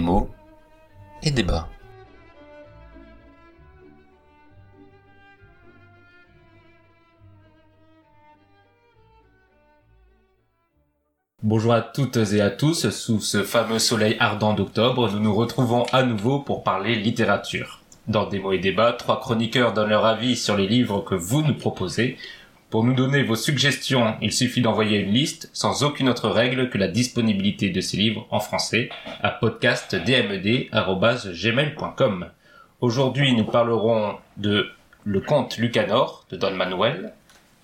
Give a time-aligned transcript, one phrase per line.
[0.00, 0.28] mots
[1.22, 1.68] et débat.
[11.42, 15.84] Bonjour à toutes et à tous, sous ce fameux soleil ardent d'octobre, nous nous retrouvons
[15.92, 17.80] à nouveau pour parler littérature.
[18.08, 21.54] Dans mots et débats, trois chroniqueurs donnent leur avis sur les livres que vous nous
[21.54, 22.18] proposez.
[22.70, 26.78] Pour nous donner vos suggestions, il suffit d'envoyer une liste sans aucune autre règle que
[26.78, 32.26] la disponibilité de ces livres en français à podcastdmd.gmail.com.
[32.80, 34.70] Aujourd'hui, nous parlerons de
[35.02, 37.12] Le conte Lucanor de Don Manuel,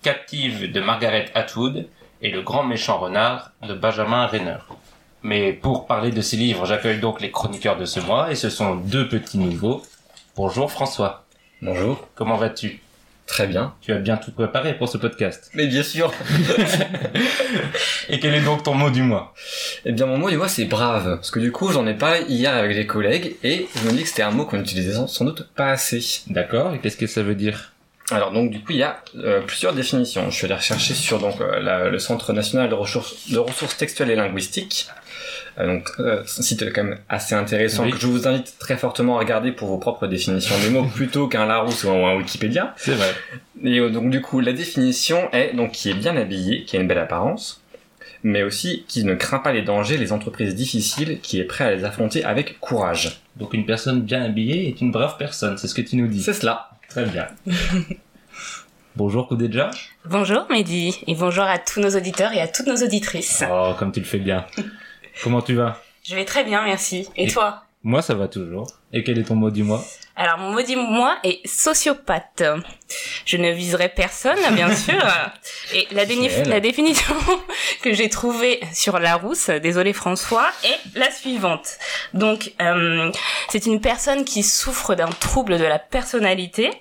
[0.01, 1.87] Captive de Margaret Atwood
[2.21, 4.57] et Le grand méchant renard de Benjamin Renner.
[5.23, 8.49] Mais pour parler de ces livres, j'accueille donc les chroniqueurs de ce mois et ce
[8.49, 9.83] sont deux petits nouveaux.
[10.35, 11.23] Bonjour François.
[11.61, 12.09] Bonjour.
[12.13, 12.81] Comment vas-tu?
[13.27, 13.75] Très bien.
[13.81, 15.51] Tu as bien tout préparé pour ce podcast.
[15.53, 16.13] Mais bien sûr.
[18.09, 19.33] et quel est donc ton mot du mois?
[19.85, 21.17] Eh bien mon mot du mois c'est brave.
[21.17, 24.03] Parce que du coup j'en ai parlé hier avec des collègues et je me dis
[24.03, 26.01] que c'était un mot qu'on utilisait sans doute pas assez.
[26.27, 26.73] D'accord.
[26.73, 27.73] Et qu'est-ce que ça veut dire?
[28.09, 30.31] Alors donc du coup il y a euh, plusieurs définitions.
[30.31, 33.75] Je suis allé rechercher sur donc euh, la, le Centre national de ressources, de ressources
[33.75, 34.87] textuelles et linguistiques.
[35.59, 37.91] Euh, donc un site quand même assez intéressant Oui.
[37.91, 41.27] que je vous invite très fortement à regarder pour vos propres définitions des mots plutôt
[41.27, 42.73] qu'un Larousse ou un Wikipédia.
[42.77, 43.13] C'est vrai.
[43.63, 46.79] Et euh, donc du coup la définition est donc qui est bien habillé, qui a
[46.79, 47.61] une belle apparence,
[48.23, 51.75] mais aussi qui ne craint pas les dangers, les entreprises difficiles, qui est prêt à
[51.75, 53.21] les affronter avec courage.
[53.37, 56.21] Donc une personne bien habillée est une brave personne, c'est ce que tu nous dis.
[56.21, 56.69] C'est cela.
[56.89, 57.27] Très bien.
[58.95, 59.69] Bonjour Koudedja.
[60.05, 63.43] Bonjour Mehdi et bonjour à tous nos auditeurs et à toutes nos auditrices.
[63.51, 64.45] Oh, comme tu le fais bien.
[65.23, 65.81] Comment tu vas?
[66.03, 67.07] Je vais très bien, merci.
[67.15, 67.63] Et, Et- toi?
[67.83, 68.67] Moi, ça va toujours.
[68.93, 69.83] Et quel est ton mot du mois
[70.15, 72.41] Alors mon mot du mois est sociopathe.
[73.25, 75.05] Je ne viserai personne, bien sûr.
[75.73, 77.13] Et la, déni- définition
[77.81, 81.67] que j'ai trouvée sur Larousse, désolé François, est la suivante.
[82.13, 83.11] Donc euh,
[83.49, 86.71] c'est une personne qui souffre d'un trouble de la personnalité,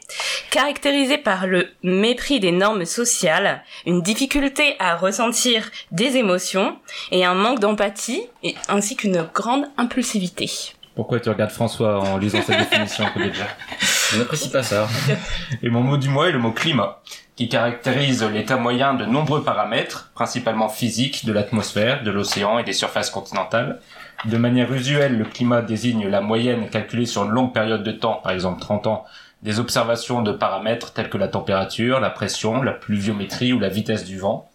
[0.52, 6.78] caractérisé par le mépris des normes sociales, une difficulté à ressentir des émotions
[7.10, 8.22] et un manque d'empathie,
[8.68, 10.48] ainsi qu'une grande impulsivité.
[10.94, 13.46] Pourquoi tu regardes François en lisant sa définition Koudedja
[14.12, 14.88] Je n'apprécie pas ça.
[15.62, 17.00] Et mon mot du mois est le mot climat,
[17.34, 22.72] qui caractérise l'état moyen de nombreux paramètres, principalement physiques, de l'atmosphère, de l'océan et des
[22.72, 23.80] surfaces continentales.
[24.24, 28.20] De manière usuelle, le climat désigne la moyenne calculée sur une longue période de temps,
[28.22, 29.04] par exemple 30 ans,
[29.42, 34.04] des observations de paramètres tels que la température, la pression, la pluviométrie ou la vitesse
[34.04, 34.48] du vent.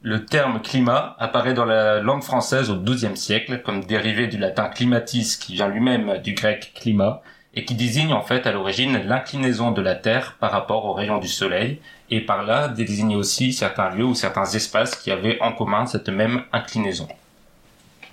[0.00, 4.68] Le terme climat apparaît dans la langue française au XIIe siècle comme dérivé du latin
[4.68, 7.20] climatis qui vient lui-même du grec climat
[7.54, 11.18] et qui désigne en fait à l'origine l'inclinaison de la Terre par rapport aux rayons
[11.18, 15.52] du Soleil et par là désigne aussi certains lieux ou certains espaces qui avaient en
[15.52, 17.08] commun cette même inclinaison.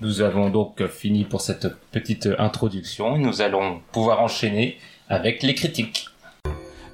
[0.01, 5.53] Nous avons donc fini pour cette petite introduction et nous allons pouvoir enchaîner avec les
[5.53, 6.07] critiques.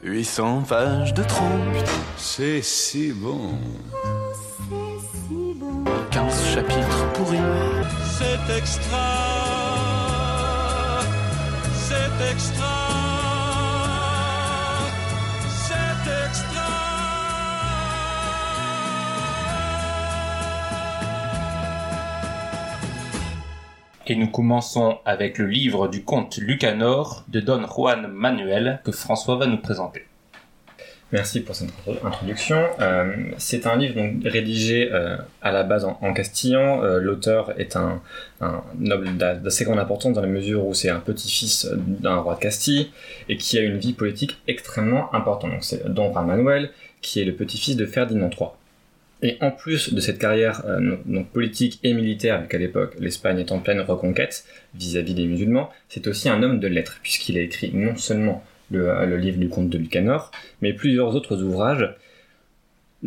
[0.04, 1.78] 800 pages de trompe,
[2.18, 3.52] C'est si bon.
[6.12, 7.38] 15 chapitres pourris.
[8.04, 8.98] C'est extra.
[11.74, 12.76] C'est extra.
[15.48, 16.62] C'est extra.
[24.08, 29.38] Et nous commençons avec le livre du conte Lucanor de Don Juan Manuel que François
[29.38, 30.06] va nous présenter.
[31.12, 32.64] Merci pour cette intro- introduction.
[32.80, 36.84] Euh, c'est un livre rédigé euh, à la base en, castillan.
[36.84, 38.02] Euh, L'auteur est un,
[38.80, 42.40] noble d'a- d'assez grande importance dans la mesure où c'est un petit-fils d'un roi de
[42.40, 42.92] Castille
[43.28, 45.52] et qui a une vie politique extrêmement importante.
[45.62, 46.70] C'est Don Juan Manuel
[47.02, 48.50] qui est le petit-fils de Ferdinand III.
[49.24, 50.64] Et en plus de cette carrière
[51.06, 54.46] donc politique et militaire, vu qu'à l'époque l'Espagne est en pleine reconquête
[54.76, 59.18] vis-à-vis des musulmans, c'est aussi un homme de lettres, puisqu'il a écrit non seulement le,
[59.18, 61.94] livre du comte de Lucanor, mais plusieurs autres ouvrages,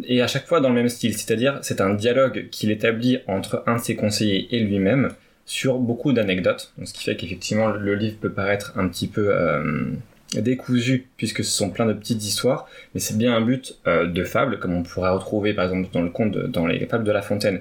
[0.04, 3.62] et à chaque fois dans le même style, c'est-à-dire c'est un dialogue qu'il établit entre
[3.66, 5.10] un de ses conseillers et lui-même
[5.46, 9.92] sur beaucoup d'anecdotes, ce qui fait qu'effectivement le livre peut paraître un petit peu euh,
[10.34, 14.24] décousu, puisque ce sont plein de petites histoires, mais c'est bien un but euh, de
[14.24, 17.22] fable, comme on pourrait retrouver par exemple dans le conte, dans les fables de La
[17.22, 17.60] Fontaine,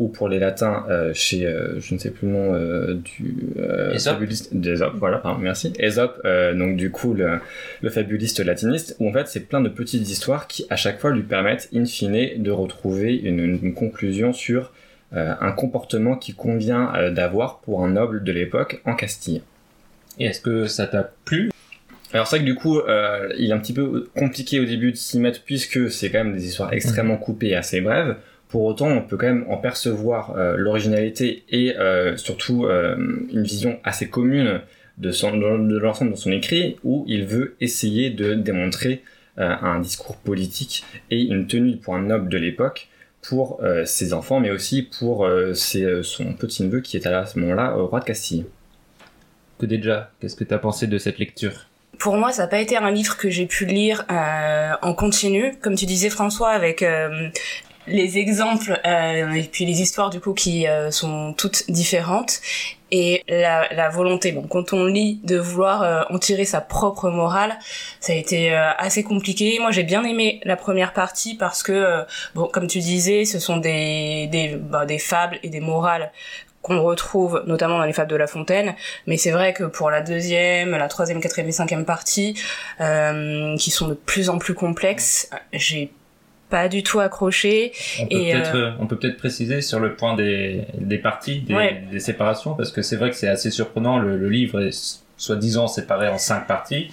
[0.00, 3.36] ou pour les latins euh, chez, euh, je ne sais plus le nom euh, du
[3.58, 6.20] euh, fabuliste, d'Ésope, voilà, pardon, merci, Ésope,
[6.56, 7.38] donc du coup le,
[7.80, 11.12] le fabuliste latiniste, où en fait c'est plein de petites histoires qui à chaque fois
[11.12, 14.72] lui permettent in fine de retrouver une, une conclusion sur
[15.12, 19.42] un comportement qui convient d'avoir pour un noble de l'époque en Castille.
[20.18, 21.52] Et est-ce que ça t'a plu?
[22.12, 22.80] Alors c'est vrai que du coup,
[23.38, 26.34] il est un petit peu compliqué au début de s'y mettre puisque c'est quand même
[26.34, 28.16] des histoires extrêmement coupées et assez brèves.
[28.54, 32.94] Pour autant, on peut quand même en percevoir euh, l'originalité et euh, surtout euh,
[33.32, 34.60] une vision assez commune
[34.96, 39.02] de, son, de l'ensemble de son écrit, où il veut essayer de démontrer
[39.38, 42.86] euh, un discours politique et une tenue pour un noble de l'époque
[43.22, 47.40] pour euh, ses enfants, mais aussi pour euh, ses- son petit-neveu qui est à ce
[47.40, 48.46] moment-là roi de Castille.
[49.58, 51.66] Que déjà, qu'est-ce que tu as pensé de cette lecture?
[51.98, 55.54] Pour moi, ça n'a pas été un livre que j'ai pu lire euh, en continu,
[55.60, 57.30] comme tu disais François, avec euh,
[57.86, 62.40] les exemples euh, et puis les histoires du coup qui euh, sont toutes différentes
[62.90, 64.30] et la, volonté.
[64.30, 67.58] Bon, quand on lit de vouloir euh, en tirer sa propre morale,
[67.98, 69.58] ça a été euh, assez compliqué.
[69.58, 72.04] Moi, j'ai bien aimé la première partie parce que,
[72.36, 76.12] bon, comme tu disais, ce sont des des, bah, des fables et des morales
[76.62, 78.74] qu'on retrouve notamment dans les fables de La Fontaine,
[79.06, 82.34] mais c'est vrai que pour la deuxième, la troisième, quatrième et cinquième partie,
[83.58, 85.92] qui sont de plus en plus complexes, j'ai
[86.54, 87.72] pas du tout accroché.
[88.00, 91.40] On peut Et, peut-être euh, on peut peut-être préciser sur le point des, des parties,
[91.40, 91.82] des, Ouais.
[91.90, 93.98] des séparations, parce que c'est vrai que c'est assez surprenant.
[93.98, 96.92] Le, le livre est soi-disant séparé en cinq parties,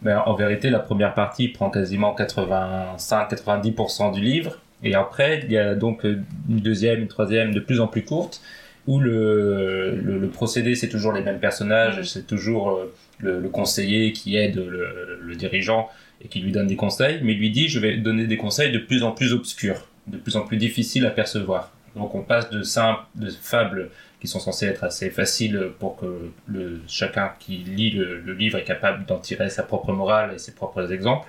[0.00, 5.58] mais en vérité, la première partie prend quasiment 85-90% du livre, et après, il y
[5.58, 8.40] a donc euh, une deuxième, une troisième, de plus en plus courte,
[8.86, 13.48] où le, le, le procédé, c'est toujours les mêmes personnages, c'est toujours euh, le, le
[13.50, 15.88] conseiller qui aide le dirigeant
[16.24, 18.78] et qui lui donne des conseils, mais lui dit je vais donner des conseils de
[18.78, 21.72] plus en plus obscurs, de plus en plus difficiles à percevoir.
[21.96, 23.90] Donc on passe de simples de fables
[24.20, 28.64] qui sont censées être assez faciles pour que le, chacun qui lit le, livre est
[28.64, 31.28] capable d'en tirer sa propre morale et ses propres exemples.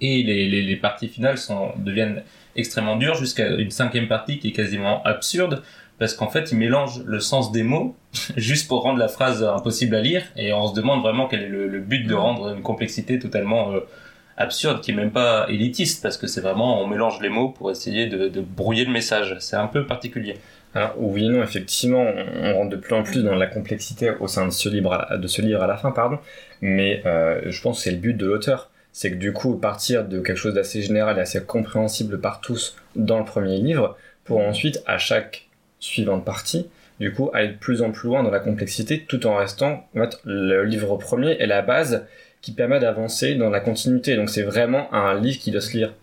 [0.00, 1.38] Et les, parties finales
[1.76, 2.22] deviennent
[2.54, 5.64] extrêmement dures jusqu'à une cinquième partie qui est quasiment absurde
[5.98, 7.96] parce qu'en fait il mélange le sens des mots
[8.36, 11.48] juste pour rendre la phrase impossible à lire et on se demande vraiment quel est
[11.48, 13.80] le, le but de rendre une complexité totalement euh,
[14.36, 17.70] absurde qui est même pas élitiste parce que c'est vraiment on mélange les mots pour
[17.70, 20.36] essayer de, de brouiller le message c'est un peu particulier
[20.74, 22.06] Alors, oui et non, effectivement,
[22.42, 25.16] on, rentre de plus en plus dans la complexité au sein de ce livre à,
[25.16, 26.18] de ce livre à la fin, pardon.
[26.60, 28.70] Mais euh, je pense que c'est le but de l'auteur.
[28.92, 32.76] C'est que du coup, partir de quelque chose d'assez général et assez compréhensible par tous
[32.96, 35.47] dans le premier livre, pour ensuite, à chaque
[35.80, 36.66] suivante partie,
[37.00, 40.00] du coup, aller de plus en plus loin dans la complexité, tout en restant, en
[40.00, 42.04] fait, le livre premier est la base
[42.40, 44.16] qui permet d'avancer dans la continuité.
[44.16, 45.94] Donc c'est vraiment un livre qui doit se lire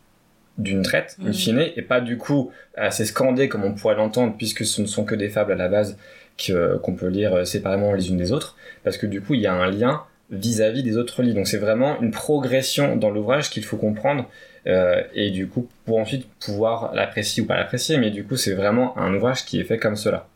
[0.57, 1.33] d'une traite, in Mhm.
[1.33, 5.03] fine, et pas du coup assez scandé comme on pourrait l'entendre, puisque ce ne sont
[5.03, 5.97] que des fables à la base
[6.37, 9.41] que- qu'on peut lire euh, séparément les unes des autres, parce que du coup il
[9.41, 11.35] y a un lien vis-à-vis des autres livres.
[11.35, 14.29] Donc c'est vraiment une progression dans l'ouvrage qu'il faut comprendre,
[14.67, 18.53] euh, et du coup pour ensuite pouvoir l'apprécier ou pas l'apprécier, mais du coup c'est
[18.53, 20.27] vraiment un ouvrage qui est fait comme cela.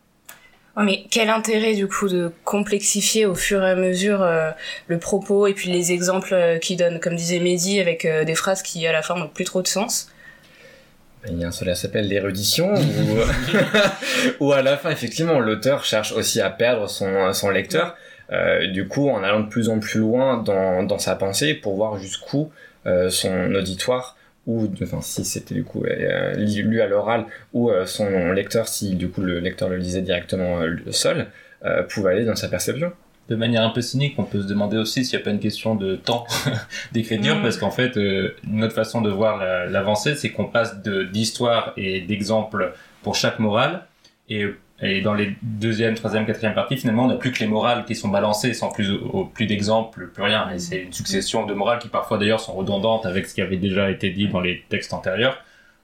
[0.77, 4.51] Mais quel intérêt du coup de complexifier au fur et à mesure euh,
[4.87, 8.35] le propos et puis les exemples euh, qu'il donne, comme disait Mehdi, avec euh, des
[8.35, 10.09] phrases qui à la fin n'ont plus trop de sens.
[11.27, 13.17] Il y a un cela s'appelle l'érudition, ou...
[14.45, 17.97] ou à la fin, effectivement, l'auteur cherche aussi à perdre son, son lecteur,
[18.31, 21.75] euh, du coup, en allant de plus en plus loin dans, dans sa pensée pour
[21.75, 22.51] voir jusqu'où
[22.85, 24.15] euh, son auditoire,
[24.47, 28.95] ou enfin, si c'était du coup euh, lu à l'oral, ou euh, son lecteur, si
[28.95, 31.27] du coup le lecteur le lisait directement euh, seul,
[31.65, 32.91] euh, pouvait aller dans sa perception.
[33.29, 35.39] de manière un peu cynique, on peut se demander aussi s'il n'y a pas une
[35.39, 36.25] question de temps
[36.93, 37.41] d'écriture, Mm.
[37.43, 41.03] parce qu'en fait, euh, une autre façon de voir la- l'avancée, c'est qu'on passe de-
[41.03, 43.83] d'histoire et d'exemples pour chaque morale,
[44.29, 44.45] et,
[44.81, 47.95] et dans les deuxième, troisième, quatrième parties, finalement, on n'a plus que les morales qui
[47.95, 51.79] sont balancées, sans plus, au- plus d'exemples, plus rien, et c'est une succession de morales
[51.79, 54.93] qui parfois d'ailleurs sont redondantes avec ce qui avait déjà été dit dans les textes
[54.93, 55.37] antérieurs.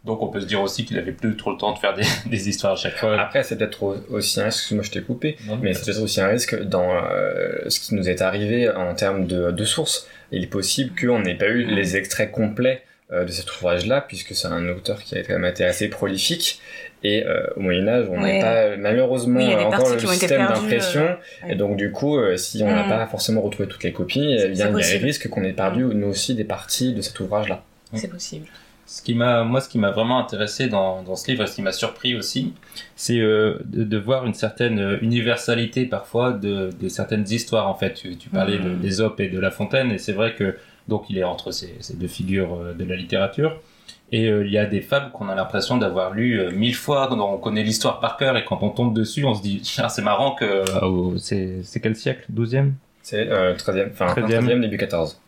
[0.05, 2.03] Donc on peut se dire aussi qu'il avait plus trop le temps de faire des,
[2.29, 3.19] des histoires à chaque fois.
[3.19, 6.03] Après, c'est peut-être au- aussi un risque, excuse-moi, je t'ai coupé, Non, Mais c'est peut-être
[6.03, 10.07] aussi un risque dans euh, ce qui nous est arrivé en termes de, de sources.
[10.31, 14.47] Il est possible qu'on n'ait pas eu les extraits complets de cet ouvrage-là, puisque c'est
[14.47, 16.59] un auteur qui a quand même été assez prolifique.
[17.03, 18.39] Et euh, au Moyen Âge, on n'a Ouais.
[18.41, 21.01] pas malheureusement Oui, il y a des encore le système d'impression.
[21.01, 21.51] euh, ouais.
[21.53, 22.89] Et donc du coup, euh, si on n'a Mm.
[22.89, 24.99] pas forcément retrouvé toutes les copies, eh bien il y a le.
[24.99, 25.03] Mm.
[25.03, 27.63] risque qu'on ait perdu nous aussi des parties de cet ouvrage-là.
[27.93, 28.47] C'est possible.
[28.87, 31.55] Ce qui m'a, moi, ce qui m'a vraiment intéressé dans, dans ce livre, et ce
[31.55, 32.53] qui m'a surpris aussi,
[32.95, 37.67] c'est euh, de, de voir une certaine euh, universalité parfois de, de certaines histoires.
[37.67, 38.79] En fait, tu, tu parlais de, Mhm.
[38.79, 40.55] d'Ésope et de La Fontaine, et c'est vrai que
[40.87, 43.59] donc il est entre ces, ces deux figures euh, de la littérature.
[44.11, 47.07] Et euh, il y a des fables qu'on a l'impression d'avoir lues euh, mille fois,
[47.07, 49.89] dont on connaît l'histoire par cœur, et quand on tombe dessus, on se dit, Ah,
[49.89, 52.23] c'est marrant que au- c'est, quel siècle?
[52.31, 54.45] 12e C'est euh, 13e, enfin 13e.
[54.45, 55.19] 13e, début 14.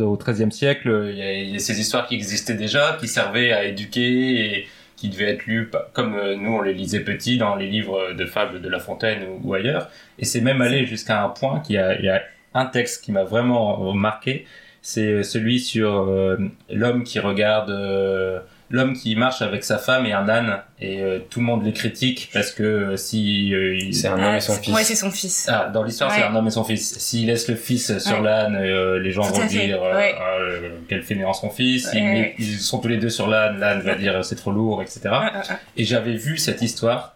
[0.00, 3.06] au XIIIe siècle, il y, a, il y a ces histoires qui existaient déjà, qui
[3.08, 4.66] servaient à éduquer et
[4.96, 8.26] qui devaient être lues comme euh, nous on les lisait petits dans les livres de
[8.26, 9.90] fables de La Fontaine ou, ou ailleurs.
[10.18, 12.22] Et c'est même allé jusqu'à un point qu'il y a
[12.54, 14.46] un texte qui m'a vraiment marqué,
[14.86, 16.36] c'est celui sur euh,
[16.70, 18.38] l'homme qui regarde euh,
[18.70, 21.72] l'homme qui marche avec sa femme et un âne et euh, tout le monde les
[21.72, 24.74] critique parce que euh, si euh, il- C'est un homme et son fils.
[24.74, 25.48] Ouais, c'est son fils.
[25.50, 26.98] ah, dans l'histoire, c'est un homme et son fils.
[26.98, 28.24] S'il laisse le fils sur Ouais.
[28.24, 30.14] l'âne, euh, les gens Tout vont dire euh, ouais.
[30.18, 31.90] Ah, euh, quel fainéant son fils.
[31.94, 34.82] Met- Ils sont tous les deux sur l'âne, l'âne va dire euh, c'est trop lourd,
[34.82, 35.00] etc.
[35.04, 35.56] Ouais, ouais, ouais.
[35.78, 37.13] Et j'avais vu cette histoire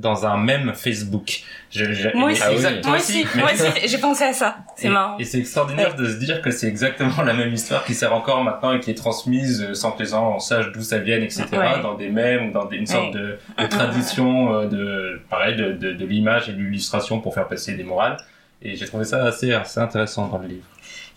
[0.00, 1.42] dans un même Facebook.
[1.70, 2.40] Je, je- Moi aussi.
[2.40, 2.46] c'est
[2.84, 4.56] Ah Moi aussi, moi aussi, j'ai pensé à ça.
[4.76, 5.18] C'est marrant.
[5.18, 8.42] Et c'est extraordinaire de se dire que c'est exactement la même histoire qui sert encore
[8.44, 11.44] maintenant et qui est transmise euh, sans que les gens sachent d'où ça vienne, etc.
[11.52, 11.82] Ouais.
[11.82, 15.72] Dans des mèmes ou dans des- une sorte de, de tradition euh, de, pareil, de,
[15.72, 18.16] de, de l'image et de l'illustration pour faire passer des morales.
[18.62, 20.64] Et j'ai trouvé ça assez, assez intéressant dans le livre.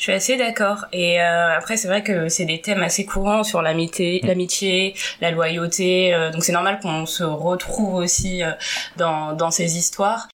[0.02, 0.86] Je suis assez d'accord.
[0.94, 5.30] Et euh, après, c'est vrai que c'est des thèmes assez courants sur l'amitié, l'amitié, la
[5.30, 6.12] loyauté.
[6.12, 8.50] euh, donc c'est normal qu'on se retrouve aussi euh,
[8.98, 10.28] dans, dans ces histoires.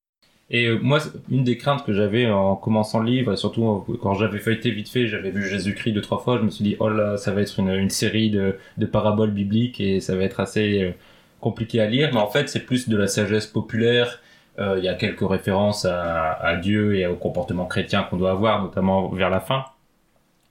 [0.50, 4.40] Et moi, une des craintes que j'avais en commençant le livre, et surtout quand j'avais
[4.40, 7.18] feuilleté vite fait, j'avais vu Jésus-Christ deux, trois fois, je me suis dit, oh là,
[7.18, 10.96] ça va être une, une série de, de paraboles bibliques et ça va être assez
[11.42, 12.12] compliqué à lire.
[12.14, 14.22] Mais en fait, c'est plus de la sagesse populaire.
[14.60, 18.32] Euh, Il y a quelques références à, à Dieu et au comportement chrétien qu'on doit
[18.32, 19.66] avoir, notamment vers la fin.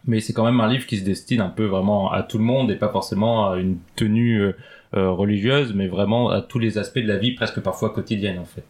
[0.06, 2.44] Mais c'est quand même un livre qui se destine un peu vraiment à tout le
[2.44, 4.56] monde et pas forcément à une tenue euh,
[4.94, 8.44] euh, religieuse, mais vraiment à tous les aspects de la vie, presque parfois quotidienne en
[8.44, 8.64] fait.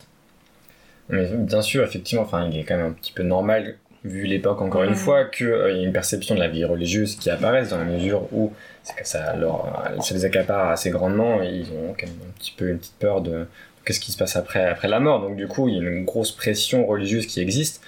[1.11, 4.61] Mais bien sûr, effectivement, enfin, il est quand même un petit peu normal, vu l'époque
[4.63, 7.79] encore une fois, qu'il y ait une perception de la vie religieuse qui apparaisse dans
[7.79, 8.53] la mesure où
[8.83, 9.67] c'est que ça, leur,
[10.01, 12.99] ça les accapare assez grandement et ils ont quand même un petit peu une petite
[12.99, 13.47] peur de
[13.87, 15.21] qu'est-ce qui se passe après, après la mort.
[15.23, 17.83] Donc du coup, il y a une grosse pression religieuse qui existe.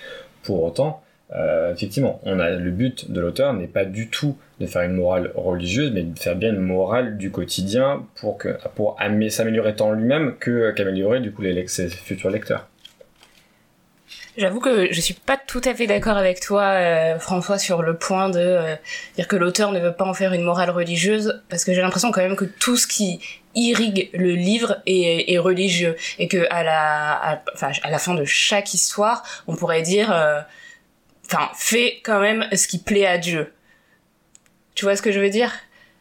[0.45, 1.03] Pour autant,
[1.35, 4.93] euh, effectivement, on a le but de l'auteur n'est pas du tout de faire une
[4.95, 9.75] morale religieuse, mais de faire bien une morale du quotidien pour que pour amé- s'améliorer
[9.77, 12.67] tant lui-même que qu'améliorer du coup les ses futurs lecteurs.
[14.39, 17.97] J'avoue que je suis pas tout à fait d'accord avec toi, euh, François, sur le
[17.97, 18.77] point de euh,
[19.17, 22.13] dire que l'auteur ne veut pas en faire une morale religieuse, parce que j'ai l'impression
[22.13, 23.19] quand même que tout ce qui
[23.57, 28.15] irrigue le livre est, est religieux, et que à la, à, enfin, à la fin
[28.15, 30.41] de chaque histoire, on pourrait dire, euh,
[31.27, 33.53] enfin, fais quand même ce qui plaît à Dieu.
[34.77, 35.53] Tu vois ce que je veux dire?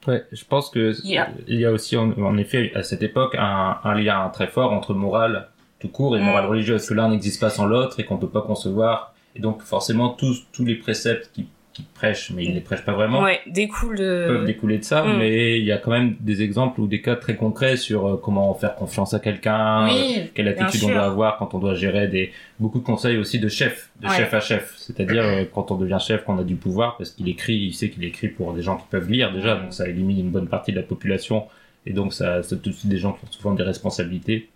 [0.06, 1.30] Ouais, je pense que Yeah.
[1.48, 4.72] il y a aussi en, en effet à cette époque un, un lien très fort
[4.72, 6.24] entre morale tout court et Mm.
[6.26, 9.14] morale religieuse, que l'un n'existe pas sans l'autre et qu'on peut pas concevoir.
[9.36, 12.94] Et donc forcément tous tous les préceptes qui, qui prêchent, mais ils les prêchent pas
[12.94, 14.26] vraiment, Ouais, découle de.
[14.28, 15.04] peuvent découler de ça.
[15.04, 15.18] Mm.
[15.20, 18.18] Mais il y a quand même des exemples ou des cas très concrets sur euh,
[18.18, 22.08] comment faire confiance à quelqu'un, euh, quelle attitude on doit avoir quand on doit gérer
[22.08, 24.16] des beaucoup de conseils aussi de chef, de Ouais.
[24.16, 24.74] chef à chef.
[24.78, 27.92] C'est-à-dire euh, quand on devient chef, qu'on a du pouvoir parce qu'il écrit, il sait
[27.92, 30.72] qu'il écrit pour des gens qui peuvent lire déjà, donc ça élimine une bonne partie
[30.72, 31.46] de la population
[31.86, 34.50] et donc ça c'est tout de suite des gens qui ont souvent des responsabilités.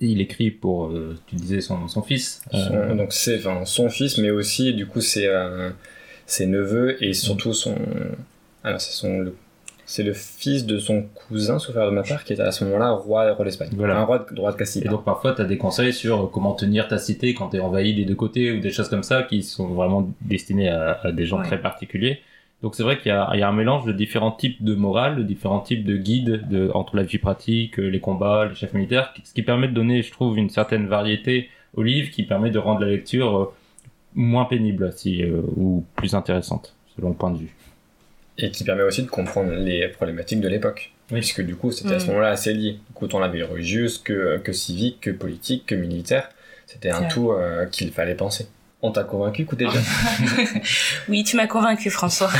[0.00, 2.42] Et il écrit pour, euh, tu disais son, son fils.
[2.52, 5.70] Euh, Son- donc c'est enfin, son fils, mais aussi du coup ses, euh,
[6.26, 7.74] ses neveux et surtout son.
[8.62, 9.20] Alors c'est son.
[9.20, 9.34] le-
[9.88, 12.90] C'est le fils de son cousin, sauf de ma part, qui était à ce moment-là
[12.90, 13.70] roi, roi d'Espagne.
[13.76, 13.96] Voilà.
[13.96, 14.82] Un roi de, roi de Castille.
[14.84, 17.60] Et donc parfois tu as des conseils sur comment tenir ta cité quand tu es
[17.60, 21.12] envahi des deux côtés ou des choses comme ça qui sont vraiment destinés à, à
[21.12, 21.46] des gens Ouais.
[21.46, 22.18] très particuliers.
[22.62, 24.74] Donc c'est vrai qu'il y, a il y a un mélange de différents types de
[24.74, 28.72] morale, de différents types de guides de, entre la vie pratique, les combats, les chefs
[28.72, 32.50] militaires, ce qui permet de donner, je trouve, une certaine variété au livre, qui permet
[32.50, 33.54] de rendre la lecture euh,
[34.14, 37.54] moins pénible si, euh, ou plus intéressante, selon le point de vue.
[38.38, 40.92] Et qui permet aussi de comprendre les problématiques de l'époque.
[41.12, 41.20] Oui.
[41.20, 42.08] Puisque du coup, c'était à ce Mm.
[42.08, 42.78] moment-là assez lié.
[43.00, 46.30] Autant la vie religieuse que, que civique, que politique, que militaire.
[46.66, 48.48] C'était un tout euh, qu'il fallait penser.
[48.86, 49.72] On t'a convaincu, écoute déjà
[51.08, 52.30] Oui, tu m'as convaincu, François.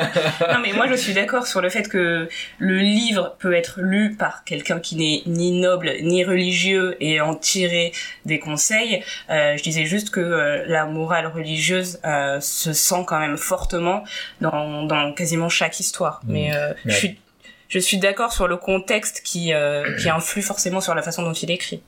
[0.52, 4.14] non, mais moi, je suis d'accord sur le fait que le livre peut être lu
[4.14, 7.90] par quelqu'un qui n'est ni noble ni religieux et en tirer
[8.24, 9.02] des conseils.
[9.30, 14.04] Euh, je disais juste que euh, la morale religieuse euh, se sent quand même fortement
[14.40, 16.20] dans, dans quasiment chaque histoire.
[16.22, 16.32] Mmh.
[16.32, 16.52] Mais
[16.84, 17.18] Mais je suis
[17.68, 19.52] je suis d'accord sur le contexte qui
[19.98, 21.82] qui influe forcément sur la façon dont il écrit.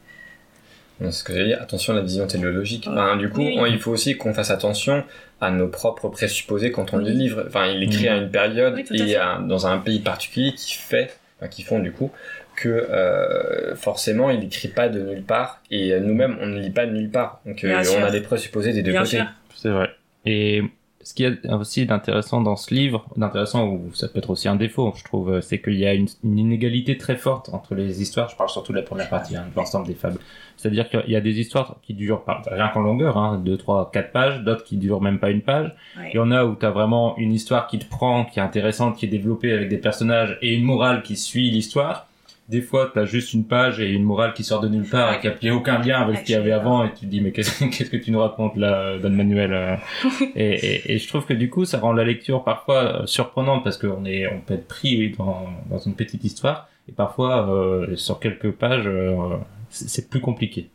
[1.01, 2.87] C'est ce que j'allais dire, attention à la vision téléologique.
[2.91, 3.57] Enfin, du coup, Oui.
[3.59, 5.05] on- il faut aussi qu'on fasse attention
[5.41, 7.05] à nos propres présupposés quand on Oui.
[7.05, 7.45] lit le livre.
[7.47, 11.49] Enfin, il écrit à une période et à- dans un pays particulier qui fait, enfin,
[11.49, 12.11] qui font du coup,
[12.57, 16.71] que euh, forcément il écrit pas de nulle part et euh, nous-mêmes on ne lit
[16.71, 17.41] pas de nulle part.
[17.47, 19.23] Donc euh, on a des présupposés des deux Bien côtés.
[19.55, 19.91] C'est vrai.
[20.27, 20.63] Et
[21.09, 24.47] ce qu'il y a aussi d'intéressant dans ce livre, d'intéressant ou ça peut être aussi
[24.47, 27.75] un défaut, je trouve, euh, c'est qu'il y a une, une inégalité très forte entre
[27.75, 28.29] les histoires.
[28.29, 30.19] Je parle surtout de la première partie, hein, de l'ensemble des fables.
[30.59, 33.91] C'est-à-dire qu'il y a des histoires qui durent pas, rien qu'en longueur, hein, 2, 3,
[33.91, 35.75] 4 pages, d'autres qui durent même pas une page.
[35.97, 36.11] Ouais.
[36.13, 38.43] Il y en a où tu as vraiment une histoire qui te prend, qui est
[38.43, 42.08] intéressante, qui est développée avec des personnages et une morale qui suit l'histoire.
[42.49, 45.21] Des fois, t'as juste une page et une morale qui sort de nulle part et
[45.21, 47.21] qui a plus aucun lien avec ce qu'il y avait avant et tu te dis,
[47.21, 49.77] mais qu'est-ce qu'est-ce que tu nous racontes là, Don Manuel euh?
[50.35, 53.65] Et, et, et je trouve que du coup, ça rend la lecture parfois euh, surprenante
[53.65, 57.97] parce qu'on est, on peut être pris dans, dans une petite histoire et parfois, euh,
[57.97, 59.37] sur quelques pages, euh,
[59.69, 60.71] c'est c'est plus compliqué.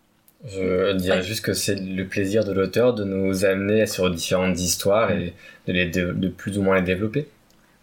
[0.46, 5.12] Je dirais juste que c'est le plaisir de l'auteur de nous amener sur différentes histoires
[5.12, 5.34] et
[5.68, 7.28] de, les de, de plus ou moins les développer.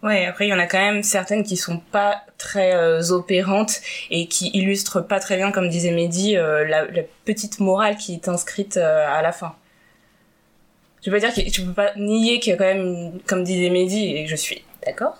[0.03, 3.81] Ouais, après il y en a quand même certaines qui sont pas très euh, opérantes
[4.09, 6.85] et qui illustrent pas très bien, comme disait Mehdi, euh, la,
[7.25, 9.55] petite morale qui est inscrite euh, à la fin.
[11.01, 13.69] Tu peux dire que tu peux pas nier qu'il y a quand même, comme disait
[13.69, 15.13] Mehdi, et je suis d'accord,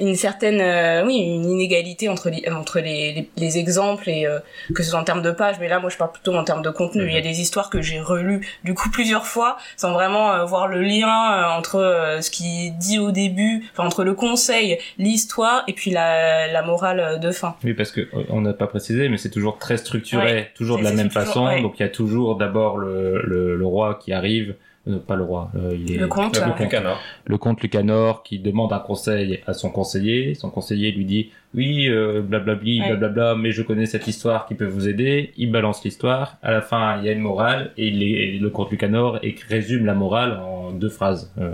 [0.00, 4.38] une certaine, euh, oui, une inégalité entre les, entre les, les, les exemples et euh,
[4.74, 6.62] que ce soit en termes de pages, mais là moi je parle plutôt en termes
[6.62, 7.06] de contenu.
[7.06, 10.44] Il y a des histoires que j'ai relues du coup plusieurs fois sans vraiment euh,
[10.44, 14.14] voir le lien euh, entre euh, ce qui est dit au début, enfin entre le
[14.14, 17.56] conseil, l'histoire et puis la, la morale de fin.
[17.64, 20.92] Oui, parce que on n'a pas précisé, mais c'est toujours très structuré, toujours de la
[20.92, 21.46] même toujours- façon.
[21.46, 21.62] ouais.
[21.62, 24.54] Donc il y a toujours d'abord le, le, le roi qui arrive,
[24.88, 27.00] euh, pas le roi, euh, il est Le comte, le, comte, Lucanor.
[27.24, 30.34] le comte Lucanor qui demande un conseil à son conseiller.
[30.34, 32.88] Son conseiller lui dit oui, euh, blablabli, Ouais.
[32.88, 35.32] blablabla, mais je connais cette histoire qui peut vous aider.
[35.36, 36.36] Il balance l'histoire.
[36.42, 39.18] À la fin, il y a une morale et, il est- et le comte Lucanor
[39.22, 41.32] et résume la morale en deux phrases.
[41.38, 41.52] Euh,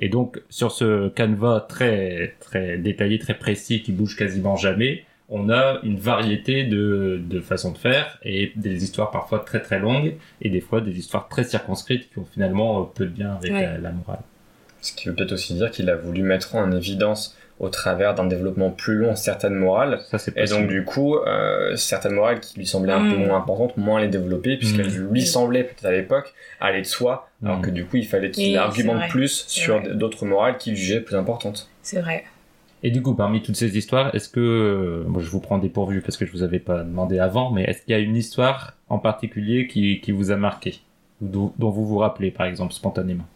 [0.00, 5.50] et donc, sur ce canevas très, très détaillé, très précis, qui bouge quasiment jamais, on
[5.50, 10.14] a une variété de, de façons de faire et des histoires parfois très très longues
[10.40, 13.52] et des fois des histoires très circonscrites qui ont finalement euh, peu de lien avec
[13.52, 13.62] Ouais.
[13.62, 14.20] la, la morale.
[14.80, 18.24] Ce qui veut peut-être aussi dire qu'il a voulu mettre en évidence au travers d'un
[18.26, 19.98] développement plus long certaines morales.
[20.08, 23.26] Ça, c'est Et donc du coup, euh, certaines morales qui lui semblaient un peu Mm.
[23.26, 25.26] moins importantes, moins les développer, puisqu'elles lui Mm.
[25.26, 27.62] semblaient peut-être à l'époque aller de soi, alors Mm.
[27.62, 31.16] que du coup il fallait qu'il Oui, argumente plus sur d'autres morales qu'il jugeait plus
[31.16, 31.68] importantes.
[31.82, 32.24] C'est vrai.
[32.84, 36.16] Et du coup, parmi toutes ces histoires, est-ce que, euh, je vous prends dépourvu parce
[36.16, 38.98] que je vous avais pas demandé avant, mais est-ce qu'il y a une histoire en
[39.00, 40.80] particulier qui, qui vous a marqué?
[41.20, 43.26] Dont, vous vous rappelez, par exemple, spontanément?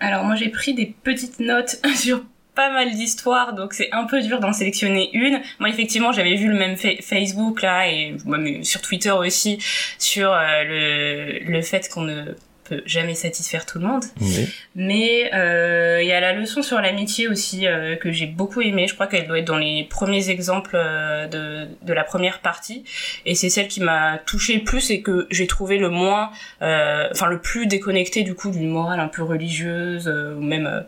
[0.00, 2.22] Alors moi j'ai pris des petites notes sur
[2.54, 5.40] pas mal d'histoires, donc c'est un peu dur d'en sélectionner une.
[5.60, 9.58] Moi effectivement j'avais vu le même fa- Facebook là et même sur Twitter aussi
[9.98, 12.34] sur euh, le, le fait qu'on ne
[12.64, 14.04] peut jamais satisfaire tout le monde.
[14.20, 14.48] Oui.
[14.74, 18.88] Mais euh, il y a la leçon sur l'amitié aussi euh, que j'ai beaucoup aimée.
[18.88, 22.84] Je crois qu'elle doit être dans les premiers exemples euh, de, de la première partie.
[23.26, 26.30] Et c'est celle qui m'a touchée le plus et que j'ai trouvé le moins,
[26.62, 30.66] euh, enfin le plus déconnecté du coup d'une morale un peu religieuse euh, ou même
[30.66, 30.80] euh,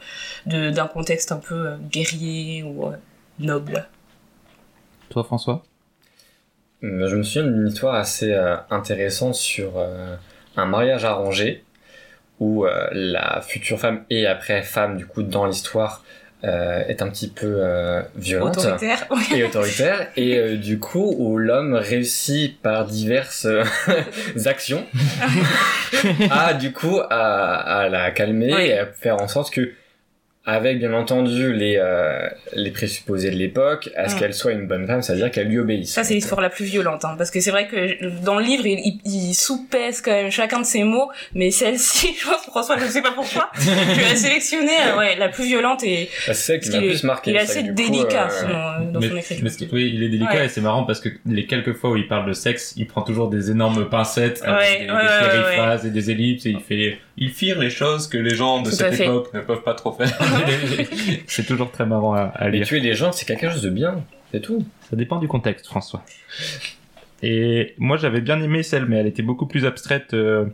[0.47, 2.97] de- d'un contexte un peu euh, guerrier ou euh,
[3.39, 3.87] noble.
[5.11, 5.63] Toi, François?
[6.83, 10.15] Je me souviens d'une histoire assez euh, intéressante sur euh,
[10.57, 11.65] un mariage arrangé
[12.41, 16.05] où euh, la future femme et après femme du coup dans l'histoire
[16.45, 19.07] euh, est un petit peu euh, violente Autoritaire.
[19.35, 20.09] et autoritaire.
[20.17, 23.47] Et euh, du coup où l'homme réussit par diverses
[24.45, 24.85] actions
[26.31, 29.73] à du coup à, à la calmer et à faire en sorte que
[30.47, 34.19] avec bien entendu les euh, les présupposés de l'époque à ce Mm.
[34.19, 36.49] qu'elle soit une bonne femme c'est à dire qu'elle lui obéisse Ça, c'est l'histoire la
[36.51, 40.01] plus violente, hein, parce que c'est vrai que dans le livre, il, il, il sous-pèse
[40.01, 43.13] quand même chacun de ses mots, mais celle-ci, je pense, François, je ne sais pas
[43.13, 43.69] pourquoi, tu
[44.05, 46.91] as sélectionné euh, ouais, la plus violente et Bah, c'est celle qui Parce m'a qu'il
[46.93, 49.45] plus marqué il est assez du coup, délicat euh, sinon, euh, dans mais, son écriture.
[49.45, 50.45] mais oui, il est délicat Ouais.
[50.47, 53.03] et c'est marrant parce que les quelques fois où il parle de sexe, il prend
[53.03, 56.51] toujours des énormes pincettes avec Ouais, des, des ouais, ouais, périphrases et des ellipses et
[56.51, 59.05] il fait, il firent les choses que les gens de Tout cette fait.
[59.07, 60.07] époque ne peuvent pas trop faire.
[61.27, 62.67] c'est toujours très marrant à, à mais lire.
[62.67, 66.03] tuer les gens c'est quelque chose de bien c'est tout Ça dépend du contexte, François.
[67.23, 70.47] Et moi, j'avais bien aimé celle, mais elle était beaucoup plus abstraite euh,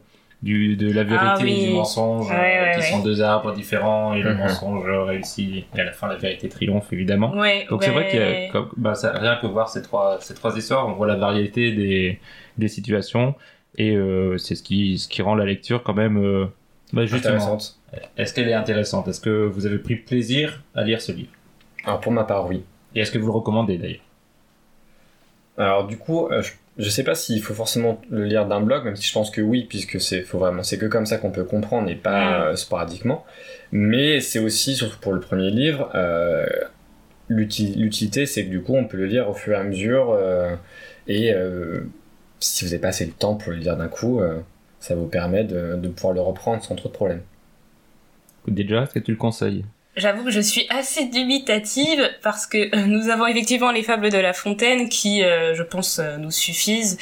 [0.42, 1.52] du, de la vérité Ah oui.
[1.64, 2.84] et du mensonge, Ouais, euh, ouais, qui ouais.
[2.90, 4.38] sont deux arbres différents et le Mhm.
[4.38, 5.64] mensonge réussit.
[5.74, 7.32] Et à la fin, la vérité triomphe, évidemment.
[7.34, 8.48] Ouais, Donc c'est vrai qu'il y a, ouais.
[8.52, 11.72] comme- bah, ça, rien que voir ces trois, ces trois histoires, on voit la variété
[11.72, 12.20] des,
[12.58, 13.34] des situations
[13.78, 16.46] et euh, c'est ce qui, ce qui rend la lecture quand même euh,
[16.92, 17.34] bah, justement.
[17.34, 17.78] intéressante
[18.16, 19.08] Est-ce qu'elle est intéressante?
[19.08, 21.30] Est-ce que vous avez pris plaisir à lire ce livre?
[21.84, 22.62] Alors pour ma part oui.
[22.94, 24.04] Et est-ce que vous le recommandez d'ailleurs?
[25.58, 28.84] Alors du coup, euh, je, je sais pas s'il faut forcément le lire d'un blog,
[28.84, 31.30] même si je pense que oui, puisque c'est faut vraiment c'est que comme ça qu'on
[31.30, 33.24] peut comprendre et pas euh, sporadiquement.
[33.70, 36.46] Mais c'est aussi surtout pour le premier livre, euh,
[37.28, 40.12] l'uti- l'utilité, c'est que du coup on peut le lire au fur et à mesure
[40.12, 40.54] euh,
[41.06, 41.80] et euh,
[42.40, 44.38] si vous n'avez pas assez de temps pour le lire d'un coup, euh,
[44.82, 47.22] ça vous permet de, de pouvoir le reprendre sans trop de problèmes.
[48.48, 49.64] Déjà, est-ce que tu le conseilles?
[49.94, 54.18] J'avoue que je suis assez dubitative parce que euh, nous avons effectivement les fables de
[54.18, 56.96] La Fontaine qui, euh, je pense, euh, nous suffisent.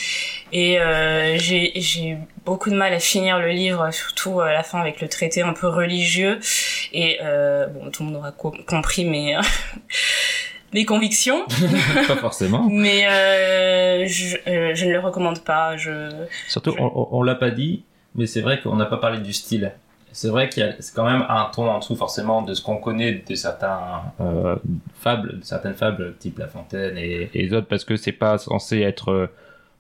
[0.52, 5.00] Et euh, j'ai beaucoup de mal à finir le livre, surtout à la fin avec
[5.00, 6.40] le traité un peu religieux.
[6.92, 9.40] Et euh, bon, tout le monde aura co- compris, mais euh,
[10.72, 11.44] mes convictions,
[12.08, 12.68] pas forcément.
[12.70, 15.76] mais euh, je, euh, je ne le recommande pas.
[15.76, 16.10] Je...
[16.48, 19.32] Surtout, Je- on, on- l'a pas dit, mais c'est vrai qu'on n'a pas parlé du
[19.32, 19.72] style.
[20.12, 22.62] C'est vrai qu'il y a c'est quand même un ton en dessous forcément de ce
[22.62, 23.80] qu'on connaît de certains
[24.20, 24.56] euh,
[24.98, 28.36] fables, de certaines fables type La Fontaine et, et les autres, parce que c'est pas
[28.36, 29.30] censé être,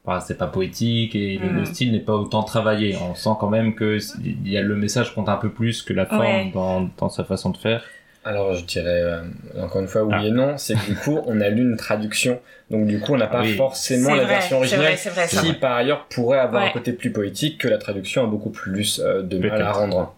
[0.04, 1.56] enfin, c'est pas poétique et le, Mm.
[1.56, 2.96] le style n'est pas autant travaillé.
[3.02, 5.92] On sent quand même que il y a le message compte un peu plus que
[5.92, 6.50] la forme Ouais.
[6.54, 7.82] dans, dans sa façon de faire.
[8.24, 9.22] Alors je dirais euh,
[9.62, 10.24] encore une fois oui Ah.
[10.26, 12.38] et non, c'est que du coup on a lu une traduction,
[12.70, 13.56] donc du coup on n'a pas oui.
[13.56, 17.58] forcément la vrai, version originale vrai, qui par ailleurs pourrait avoir un côté plus poétique
[17.58, 20.14] que la traduction a beaucoup plus euh, de mal à rendre.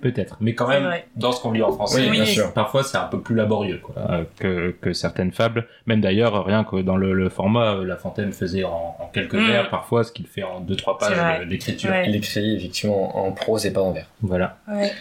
[0.00, 1.06] Peut-être, mais quand même, vrai.
[1.16, 2.16] dans ce qu'on lit en français, Oui, Oui.
[2.16, 2.52] bien sûr.
[2.52, 5.66] parfois c'est un peu plus laborieux quoi, euh, que, que certaines fables.
[5.86, 9.32] Même d'ailleurs, rien que dans le, le format, euh, La Fontaine faisait en, en quelques
[9.34, 9.46] Mm.
[9.46, 11.90] vers parfois, ce qu'il fait en deux trois pages d'écriture.
[11.90, 12.04] Ouais.
[12.08, 14.08] Il écrit effectivement en prose et pas en vers.
[14.20, 14.58] Voilà.
[14.68, 14.92] Ouais.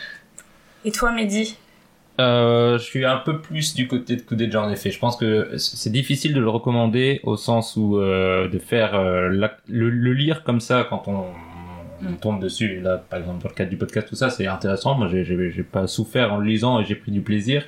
[0.86, 1.58] Et toi, Mehdi?
[2.20, 4.92] Euh, je suis un peu plus du côté de Coudedja en effet.
[4.92, 9.30] Je pense que c'est difficile de le recommander au sens où euh, de faire euh,
[9.30, 11.26] la- le, le lire comme ça quand on,
[12.06, 12.18] on Mm.
[12.18, 12.82] tombe dessus.
[12.82, 14.94] Là, par exemple, dans le cadre du podcast, tout ça, c'est intéressant.
[14.96, 17.64] Moi, j'ai- j'ai j'ai pas souffert en le lisant et j'ai pris du plaisir.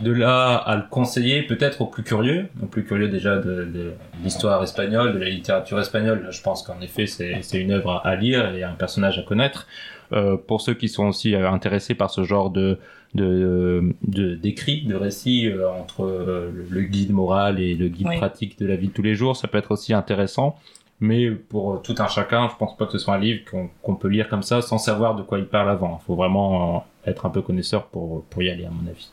[0.00, 3.92] De là à le conseiller peut-être aux plus curieux, aux plus curieux déjà de, de
[4.24, 6.26] l'histoire espagnole, de la littérature espagnole.
[6.30, 9.66] Je pense qu'en effet c'est c'est une œuvre à lire et un personnage à connaître.
[10.12, 12.78] Euh, pour ceux qui sont aussi euh, intéressés par ce genre de
[13.14, 18.16] de de- d'écrits, de, récits euh, entre euh, le guide moral et le guide Oui.
[18.18, 20.58] pratique de la vie de tous les jours, ça peut être aussi intéressant.
[21.00, 23.94] Mais pour tout un chacun, je pense pas que ce soit un livre qu'on qu'on
[23.94, 25.98] peut lire comme ça sans savoir de quoi il parle avant.
[26.02, 29.10] Il faut vraiment euh, être un peu connaisseur pour pour y aller à mon avis.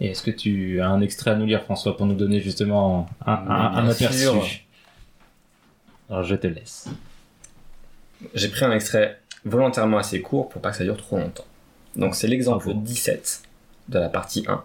[0.00, 3.08] Et est-ce que tu as un extrait à nous lire, François, pour nous donner justement
[3.26, 4.18] un, un, aperçu?
[4.18, 4.42] sûr.
[6.08, 6.88] Alors je te laisse.
[8.34, 11.46] J'ai pris un extrait volontairement assez court pour pas que ça dure trop longtemps.
[11.96, 12.80] Donc c'est l'exemple Bravo.
[12.80, 13.42] 17
[13.88, 14.62] de la partie 1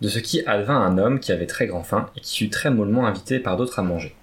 [0.00, 2.50] de ce qui advint à un homme qui avait très grand faim et qui fut
[2.50, 4.14] très mollement invité par d'autres à manger.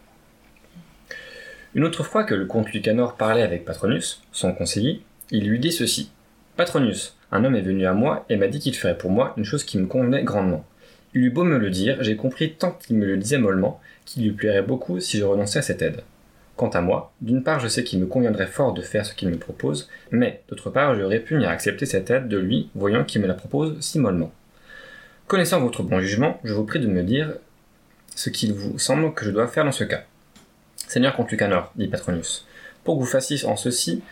[1.73, 5.71] Une autre fois que le comte Lucanor parlait avec Patronus, son conseiller, il lui dit
[5.71, 6.11] ceci.
[6.57, 9.45] Patronus, un homme est venu à moi et m'a dit qu'il ferait pour moi une
[9.45, 10.65] chose qui me convenait grandement.
[11.13, 14.23] Il eut beau me le dire, j'ai compris tant qu'il me le disait mollement qu'il
[14.23, 16.03] lui plairait beaucoup si je renonçais à cette aide.
[16.61, 19.29] Quant à moi, d'une part je sais qu'il me conviendrait fort de faire ce qu'il
[19.29, 23.19] me propose, mais d'autre part je répugne à accepter cette aide de lui, voyant qu'il
[23.19, 24.31] me la propose si mollement.
[25.25, 27.33] Connaissant votre bon jugement, je vous prie de me dire
[28.13, 30.03] ce qu'il vous semble que je dois faire dans ce cas.
[30.75, 32.45] Seigneur comte Lucanor, dit Patronus,
[32.83, 34.03] pour que vous fassiez en ceci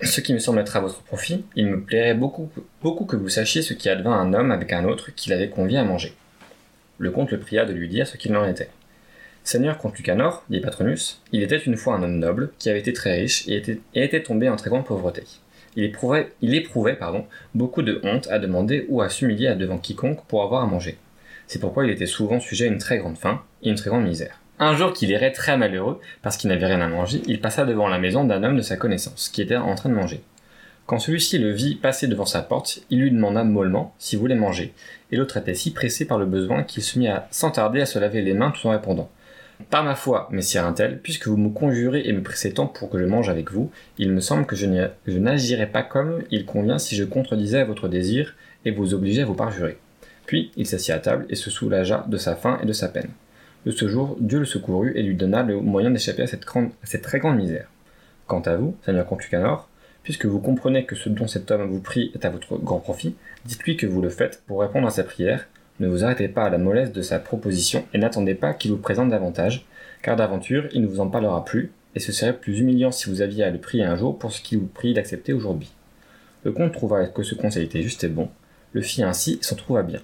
[0.00, 2.48] ce qui me semble être à votre profit, il me plairait beaucoup,
[3.04, 5.84] que vous sachiez ce qui advint un homme avec un autre qu'il avait convié à
[5.84, 6.14] manger.
[6.96, 8.70] Le comte le pria de lui dire ce qu'il en était.
[9.44, 12.92] Seigneur comte Lucanor, dit Patronus, il était une fois un homme noble, qui avait été
[12.92, 13.62] très riche et
[13.94, 15.24] était, tombé en très grande pauvreté.
[15.74, 20.24] Il éprouvait, il éprouvait pardon, beaucoup de honte à demander ou à s'humilier devant quiconque
[20.26, 20.96] pour avoir à manger.
[21.48, 24.04] C'est pourquoi il était souvent sujet à une très grande faim et une très grande
[24.04, 24.38] misère.
[24.60, 27.88] Un jour qu'il irait très malheureux, parce qu'il n'avait rien à manger, il passa devant
[27.88, 30.22] la maison d'un homme de sa connaissance, qui était en train de manger.
[30.86, 34.72] Quand celui-ci le vit passer devant sa porte, il lui demanda mollement s'il voulait manger,
[35.10, 37.86] et l'autre était si pressé par le besoin qu'il se mit à, sans tarder à
[37.86, 39.10] se laver les mains tout en répondant.
[39.70, 42.98] Par ma foi, messire un-tel, puisque vous me conjurez et me pressez tant pour que
[42.98, 44.66] je mange avec vous, il me semble que je
[45.18, 48.34] n'agirais pas comme il convient si je contredisais votre désir
[48.64, 49.78] et vous obligeais à vous parjurer.
[50.26, 53.10] Puis il s'assit à table et se soulagea de sa faim et de sa peine.
[53.64, 57.18] De ce jour, Dieu le secourut et lui donna le moyen d'échapper à cette, très
[57.18, 57.68] grande misère.
[58.26, 59.68] Quant à vous, Seigneur comte Lucanor,
[60.02, 63.14] puisque vous comprenez que ce dont cet homme vous prie est à votre grand profit,
[63.44, 65.46] dites-lui que vous le faites pour répondre à sa prière,
[65.82, 68.78] ne vous arrêtez pas à la mollesse de sa proposition et n'attendez pas qu'il vous
[68.78, 69.66] présente davantage,
[70.00, 73.20] car d'aventure il ne vous en parlera plus, et ce serait plus humiliant si vous
[73.20, 75.72] aviez à le prier un jour pour ce qu'il vous prie d'accepter aujourd'hui.
[76.44, 78.30] Le comte trouva que ce conseil était juste et bon,
[78.72, 80.00] le fit ainsi et s'en trouva bien.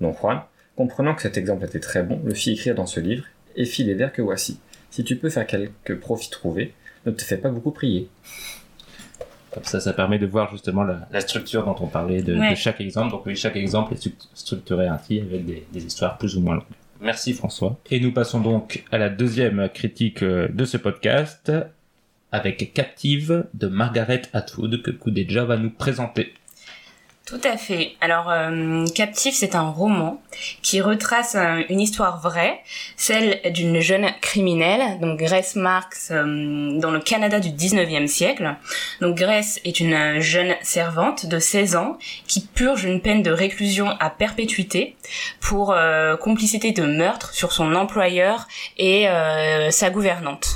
[0.00, 0.42] Don Juan,
[0.76, 3.24] comprenant que cet exemple était très bon, le fit écrire dans ce livre,
[3.56, 4.58] et fit les vers que voici.
[4.90, 6.74] Si tu peux faire quelque profit trouvé,
[7.06, 8.10] ne te fais pas beaucoup prier.
[9.54, 12.50] Comme ça, ça permet de voir justement la, la structure dont on parlait de, Ouais.
[12.50, 13.10] de chaque exemple.
[13.10, 16.54] Donc oui, chaque exemple est stru- structuré ainsi avec des, des histoires plus ou moins
[16.54, 16.64] longues.
[17.00, 17.78] Merci François.
[17.90, 21.52] Et nous passons donc à la deuxième critique euh, de ce podcast
[22.30, 26.32] avec Captive de Margaret Atwood que Kudeja va nous présenter.
[27.24, 27.92] Tout à fait.
[28.00, 30.20] Alors, euh, Captif, c'est un roman
[30.60, 32.60] qui retrace euh, une histoire vraie,
[32.96, 38.56] celle d'une jeune criminelle, donc Grace Marks, euh, dans le Canada du 19e siècle.
[39.00, 43.90] Donc Grace est une jeune servante de 16 ans qui purge une peine de réclusion
[44.00, 44.96] à perpétuité
[45.40, 50.48] pour euh, complicité de meurtre sur son employeur et euh, sa gouvernante.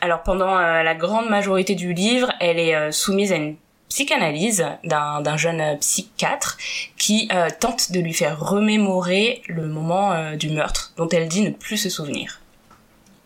[0.00, 3.56] Alors pendant la grande majorité du livre, elle est soumise à une
[3.90, 6.56] psychanalyse d'un jeune euh, psychiatre
[6.96, 11.42] qui euh, tente de lui faire remémorer le moment euh, du meurtre dont elle dit
[11.42, 12.40] ne plus se souvenir.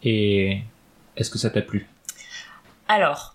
[0.03, 0.63] Et
[1.17, 1.87] est-ce que ça t'a plu?
[2.89, 3.34] Alors,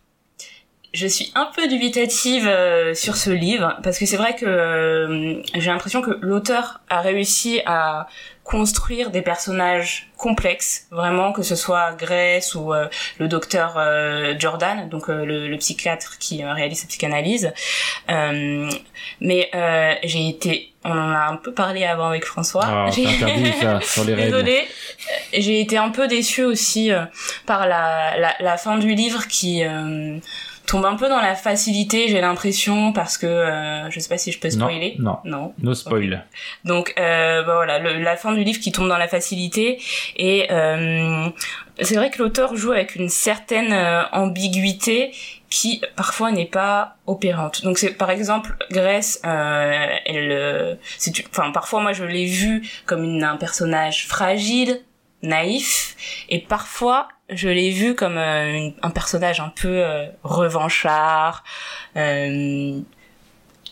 [0.94, 5.42] je suis un peu dubitative euh, sur ce livre parce que c'est vrai que euh,
[5.54, 8.08] j'ai l'impression que l'auteur a réussi à
[8.44, 12.88] construire des personnages complexes, vraiment que ce soit Grace ou euh,
[13.20, 17.54] le docteur euh, Jordan, donc euh, le, le psychiatre qui euh, réalise sa psychanalyse.
[18.10, 18.68] Euh,
[19.22, 22.64] mais euh, j'ai été, on en a un peu parlé avant avec François.
[22.66, 24.32] Ah, J'ai- c'est interdit ça, sur les règles.
[24.32, 24.68] Désolée.
[25.34, 27.02] J'ai été un peu déçue aussi euh,
[27.46, 30.18] par la, la, la fin du livre qui euh,
[30.70, 34.32] tombe un peu dans la facilité, j'ai l'impression, parce que euh, je sais pas si
[34.32, 34.96] je peux Non, spoiler.
[35.00, 35.18] non.
[35.26, 35.54] Non.
[35.62, 36.26] No spoil.
[36.66, 39.82] Donc euh, bah voilà, le- la fin du livre qui tombe dans la facilité
[40.18, 41.28] et euh,
[41.82, 45.12] c'est vrai que l'auteur joue avec une certaine euh, ambiguïté
[45.50, 47.64] qui parfois n'est pas opérante.
[47.64, 52.62] Donc c'est par exemple Grace, euh, elle, euh, c'est, enfin parfois moi je l'ai vue
[52.86, 54.82] comme une, un personnage fragile,
[55.24, 55.96] naïf,
[56.30, 61.44] et parfois je l'ai vue comme euh, une- un personnage un peu euh, revanchard,
[61.98, 62.80] euh,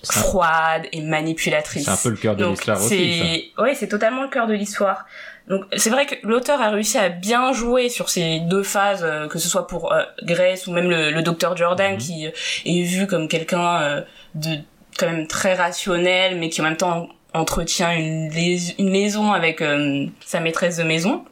[0.04, 1.86] froide et manipulatrice.
[1.86, 3.44] C'est un peu le cœur de l'histoire aussi.
[3.58, 3.64] ça.
[3.76, 5.06] c'est totalement le cœur de l'histoire.
[5.48, 9.28] Donc c'est vrai que l'auteur a réussi à bien jouer sur ces deux phases, euh,
[9.28, 11.98] que ce soit pour euh, Grace ou même le, le docteur Jordan Mhm.
[11.98, 12.26] qui
[12.66, 14.04] est vu comme quelqu'un
[14.36, 14.58] de
[15.00, 19.64] quand même très rationnel, mais qui en même temps entretient une, lais- une liaison avec
[20.26, 21.24] sa maîtresse de maison.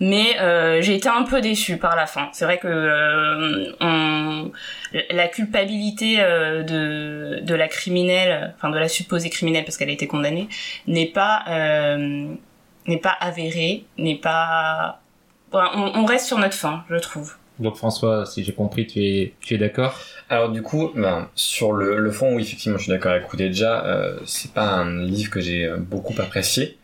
[0.00, 2.28] Mais euh, j'ai été un peu déçue par la fin.
[2.32, 4.50] C'est vrai que euh, on-
[5.10, 9.92] la culpabilité euh, de, de la criminelle, enfin de la supposée criminelle parce qu'elle a
[9.92, 10.48] été condamnée,
[10.86, 12.26] n'est pas euh,
[12.86, 15.00] n'est pas avérée, n'est pas.
[15.52, 17.34] On, on reste sur notre fin, je trouve.
[17.58, 20.00] Donc François, si j'ai compris, tu es, tu es d'accord?
[20.30, 23.84] Alors du coup, ben, sur le, le fond, oui, effectivement, je suis d'accord avec Déjà,
[23.84, 26.78] euh, c'est pas un livre que j'ai beaucoup apprécié.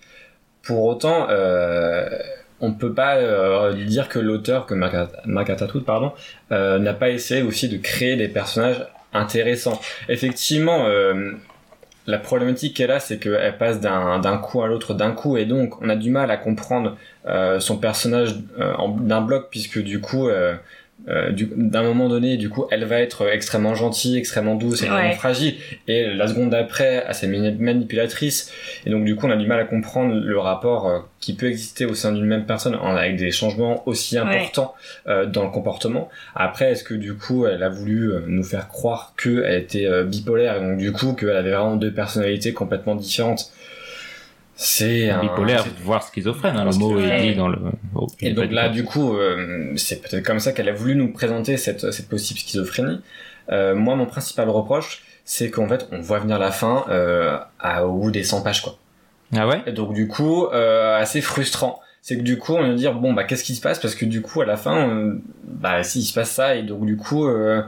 [0.62, 2.08] Pour autant, euh,
[2.60, 6.12] on peut pas euh, dire que l'auteur, que Atwood, pardon,
[6.52, 9.80] euh, n'a pas essayé aussi de créer des personnages intéressants.
[10.08, 11.32] Effectivement, euh,
[12.06, 15.82] la problématique qu'elle a, c'est qu'elle passe d'un coup à l'autre d'un coup, et donc
[15.82, 16.96] on a du mal à comprendre
[17.58, 20.28] son personnage d'un bloc, puisque du coup,
[21.08, 25.08] euh, du- d'un moment donné, du coup, elle va être extrêmement gentille, extrêmement douce, extrêmement
[25.10, 25.14] Ouais.
[25.14, 25.54] fragile,
[25.86, 28.50] et la seconde d'après, assez mani- manipulatrice,
[28.84, 31.46] et donc du coup, on a du mal à comprendre le rapport euh, qui peut
[31.46, 34.74] exister au sein d'une même personne, en- avec des changements aussi importants
[35.06, 36.08] euh, dans le comportement.
[36.34, 40.60] Après, est-ce que du coup, elle a voulu nous faire croire qu'elle était bipolaire, et
[40.60, 43.52] donc du coup, qu'elle avait vraiment deux personnalités complètement différentes
[44.56, 46.56] c'est un- Bipolaire, c'est- voire schizophrène.
[46.56, 47.58] hein, le mot est dit dans le.
[47.94, 51.12] oh, et donc là, du coup, euh, c'est peut-être comme ça qu'elle a voulu nous
[51.12, 53.00] présenter cette, cette possible schizophrénie.
[53.52, 57.86] Euh, moi, mon principal reproche, c'est qu'en fait, on voit venir la fin euh, à,
[57.86, 58.76] au bout des 100 pages, quoi.
[59.36, 59.60] Ah ouais?
[59.66, 61.80] Et donc, du coup, euh, assez frustrant.
[62.00, 63.80] C'est que du coup, on va dire, bon, bah, qu'est-ce qui se passe?
[63.80, 66.62] Parce que du coup, à la fin, euh, bah, si, il se passe ça, et
[66.62, 67.62] donc, du coup, euh,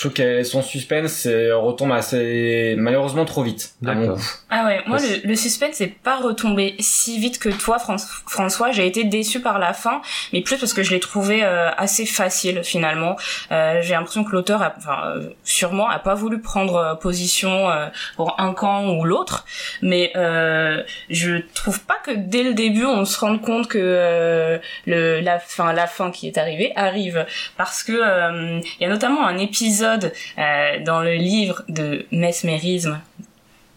[0.00, 3.74] je trouve que son suspense euh, retombe assez, malheureusement, trop vite.
[3.86, 4.20] à mon goût.
[4.48, 8.70] Ah ouais, moi le, le suspense n'est pas retombé si vite que toi Fran- François,
[8.72, 10.00] j'ai été déçue par la fin,
[10.32, 13.16] mais plus parce que je l'ai trouvé euh, assez facile finalement.
[13.52, 17.88] Euh, j'ai l'impression que l'auteur, a- enfin euh, sûrement, a pas voulu prendre position euh,
[18.16, 19.44] pour un camp ou l'autre,
[19.82, 24.58] mais euh, je trouve pas que dès le début on se rende compte que euh,
[24.86, 27.26] le la fin la fin qui est arrivée arrive
[27.58, 29.89] parce que euh, il y a notamment un épisode
[30.38, 33.00] euh, dans le livre de mesmérisme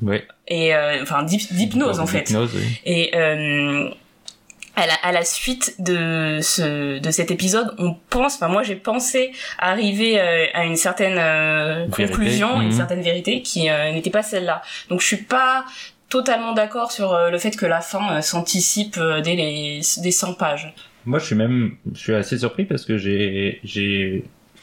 [0.01, 0.25] Ouais.
[0.49, 2.59] et euh, enfin d'hyp- d'hypnose en fait oui.
[2.83, 3.89] et euh,
[4.75, 8.75] à la, à la suite de ce de cet épisode on pense enfin moi j'ai
[8.75, 12.71] pensé arriver euh, à une certaine euh, conclusion une Mhm.
[12.73, 15.63] certaine vérité qui euh, n'était pas celle-là donc je suis pas
[16.09, 20.11] totalement d'accord sur euh, le fait que la fin euh, s'anticipe euh, dès les des
[20.11, 20.73] 100 pages
[21.05, 23.59] Moi, je suis même, je suis assez surpris parce que j'ai,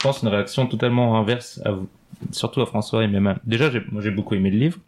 [0.00, 1.88] pense une réaction totalement inverse à vous,
[2.32, 3.36] surtout à François et même à...
[3.44, 4.78] déjà, j'ai, moi, j'ai beaucoup aimé le livre,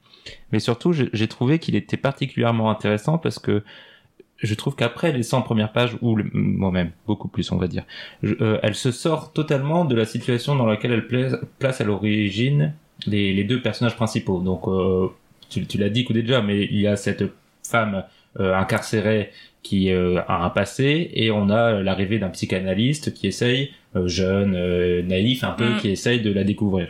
[0.53, 3.63] mais surtout, j'ai, j'ai trouvé qu'il était particulièrement intéressant parce que
[4.39, 7.85] je trouve qu'après les 100 premières pages, ou moi-même, beaucoup plus, on va dire,
[8.23, 12.75] je- euh, elle se sort totalement de la situation dans laquelle elle place, à l'origine
[13.07, 14.41] les, les deux personnages principaux.
[14.41, 15.09] Donc, euh,
[15.49, 17.25] tu, tu l'as dit, coup déjà, mais il y a cette
[17.69, 18.05] femme
[18.41, 19.31] euh, incarcérée
[19.63, 23.69] qui euh, a un passé et on a l'arrivée d'un psychanalyste qui essaye euh,
[24.07, 25.77] jeune euh, naïf un peu Mm.
[25.79, 26.89] qui essaye de la découvrir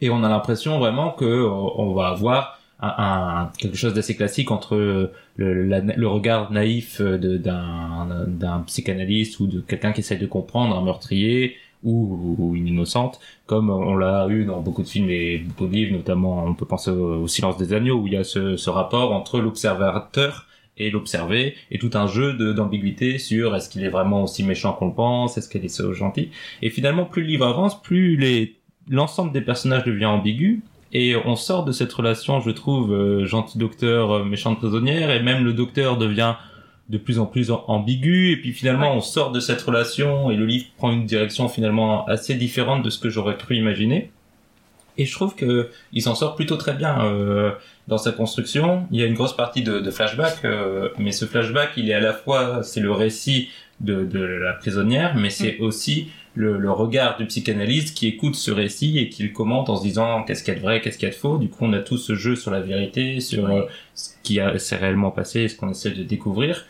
[0.00, 4.16] et on a l'impression vraiment que euh, on va avoir un, un- quelque chose d'assez
[4.16, 10.00] classique entre euh, le, la- le regard naïf euh, d'un psychanalyste ou de quelqu'un qui
[10.00, 14.88] essaye de comprendre un meurtrier ou, ou innocente, comme on l'a eu dans beaucoup de
[14.88, 18.06] films et beaucoup de livres, notamment on peut penser au, au Silence des agneaux, où
[18.06, 23.18] il y a ce, ce rapport entre l'observateur et l'observer, et tout un jeu d'ambiguïté
[23.18, 26.30] sur est-ce qu'il est vraiment aussi méchant qu'on le pense, est-ce qu'il est so gentil.
[26.62, 28.56] Et finalement, plus le livre avance, plus les
[28.90, 33.56] l'ensemble des personnages devient ambigu, et on sort de cette relation, je trouve, euh, gentil
[33.58, 36.34] docteur, euh, méchante prisonnière, et même le docteur devient
[36.90, 38.96] de plus en plus am- ambigu, et puis finalement Ouais.
[38.98, 42.90] on sort de cette relation, et le livre prend une direction finalement assez différente de
[42.90, 44.10] ce que j'aurais cru imaginer.
[44.98, 47.52] Et je trouve que il s'en sort plutôt très bien euh,
[47.88, 48.86] dans sa construction.
[48.90, 51.94] Il y a une grosse partie de, de flashback, euh, mais ce flashback, il est
[51.94, 56.70] à la fois, c'est le récit de, de la prisonnière, mais c'est aussi le, le
[56.70, 60.42] regard du psychanalyste qui écoute ce récit et qui le commente en se disant qu'est-ce
[60.42, 61.38] qu'il y a de vrai, qu'est-ce qu'il y a de faux?
[61.38, 63.62] Du coup, on a tout ce jeu sur la vérité, sur euh,
[63.94, 66.64] ce qui s'est réellement passé et ce qu'on essaie de découvrir.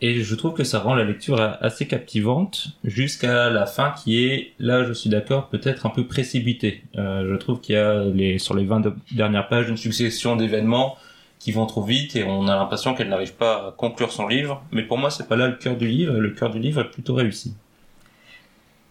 [0.00, 4.52] Et je trouve que ça rend la lecture assez captivante jusqu'à la fin qui est,
[4.60, 6.82] là je suis d'accord, peut-être un peu précipitée.
[6.96, 10.36] Euh, je trouve qu'il y a les, sur les 20 de- dernières pages une succession
[10.36, 10.96] d'événements
[11.40, 14.62] qui vont trop vite et on a l'impression qu'elle n'arrive pas à conclure son livre.
[14.70, 16.14] Mais pour moi, c'est pas là le cœur du livre.
[16.14, 17.54] Le cœur du livre est plutôt réussi.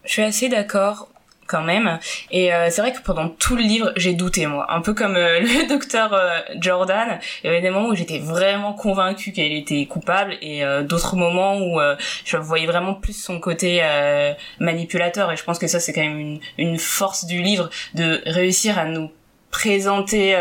[0.04, 1.08] Je suis assez d'accord
[1.48, 1.98] quand même.
[2.30, 5.16] Et euh, c'est vrai que pendant tout le livre, j'ai douté moi, un peu comme
[5.16, 7.18] euh, le docteur euh, Jordan.
[7.42, 11.16] Il y avait des moments où j'étais vraiment convaincue qu'elle était coupable et euh, d'autres
[11.16, 15.32] moments où euh, je voyais vraiment plus son côté euh, manipulateur.
[15.32, 18.78] Et je pense que ça, c'est quand même une, une force du livre de réussir
[18.78, 19.10] à nous
[19.50, 20.36] présenter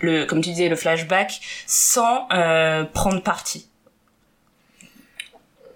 [0.00, 2.28] le, comme tu disais, le flashback sans
[2.92, 3.71] prendre parti.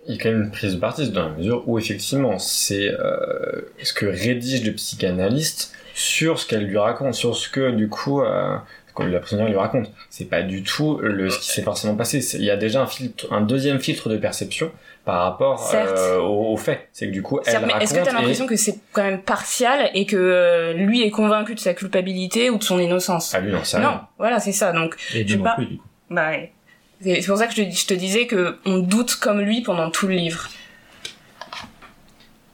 [0.09, 2.89] Il y a quand même une prise de parti dans la mesure où effectivement c'est
[2.91, 7.89] euh, ce que rédige le psychanalyste sur ce qu'elle lui raconte, sur ce que du
[7.89, 8.57] coup euh,
[8.95, 9.91] que la prisonnière lui raconte.
[10.09, 12.19] C'est pas du tout le, ce qui s'est forcément passé.
[12.37, 14.71] Il y a déjà un filtre, un deuxième filtre de perception
[15.05, 16.89] par rapport euh, aux, aux faits.
[16.93, 19.91] C'est que du coup elle est-ce que t'as et- l'impression que c'est quand même partial
[19.95, 23.35] et que euh, lui est convaincu de sa culpabilité ou de son innocence?
[23.35, 24.09] Ah lui non, c'est Non, rien.
[24.19, 24.73] voilà, c'est ça.
[24.73, 25.55] Donc, Et non pas.
[25.57, 25.85] plus, du coup.
[26.11, 26.53] bah, ouais.
[27.03, 29.91] C'est pour ça que je, te- je te disais que on doute comme lui pendant
[29.91, 30.49] tout le livre.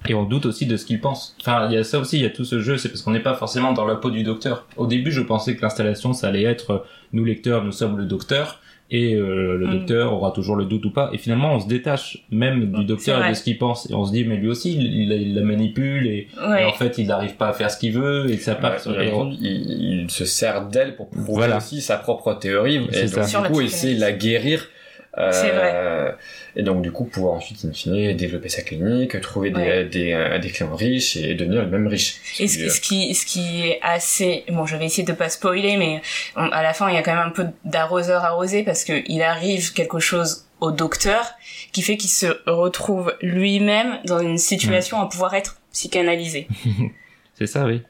[0.08, 1.36] Et on doute aussi de ce qu'il pense.
[1.40, 3.12] Enfin, il y a ça aussi, il y a tout ce jeu, c'est parce qu'on
[3.12, 4.66] n'est pas forcément dans la peau du docteur.
[4.76, 6.78] Au début, je pensais que l'installation, ça allait être, euh,
[7.12, 8.60] nous lecteurs, nous sommes le docteur,
[8.94, 9.70] et euh, le Mm.
[9.72, 11.10] docteur aura toujours le doute ou pas.
[11.14, 14.04] Et finalement, on se détache même du docteur et de ce qu'il pense, et on
[14.04, 17.34] se dit, mais lui aussi, il, il, il la manipule, et, en fait, il n'arrive
[17.36, 20.24] pas à faire ce qu'il veut, et ça part Ouais, sur il, il- il se
[20.26, 21.56] sert d'elle pour prouver Voilà.
[21.56, 22.76] aussi sa propre théorie.
[22.92, 24.68] Et donc du la coup essayer de la guérir
[25.16, 26.14] C'est vrai.
[26.56, 29.84] et donc du coup pouvoir ensuite in fine développer sa clinique trouver des, Ouais.
[29.84, 33.68] des, euh, des clients riches et devenir lui-même riche Et ce, ce qui, ce qui
[33.68, 36.00] est assez, bon, je vais essayer de pas spoiler, mais
[36.36, 39.02] on- à la fin, il y a quand même un peu d'arroseur arrosé parce que
[39.06, 41.32] il arrive quelque chose au docteur
[41.72, 46.46] qui fait qu'il se retrouve lui-même dans une situation à pouvoir être psychanalysé.
[47.38, 47.82] C'est ça, oui.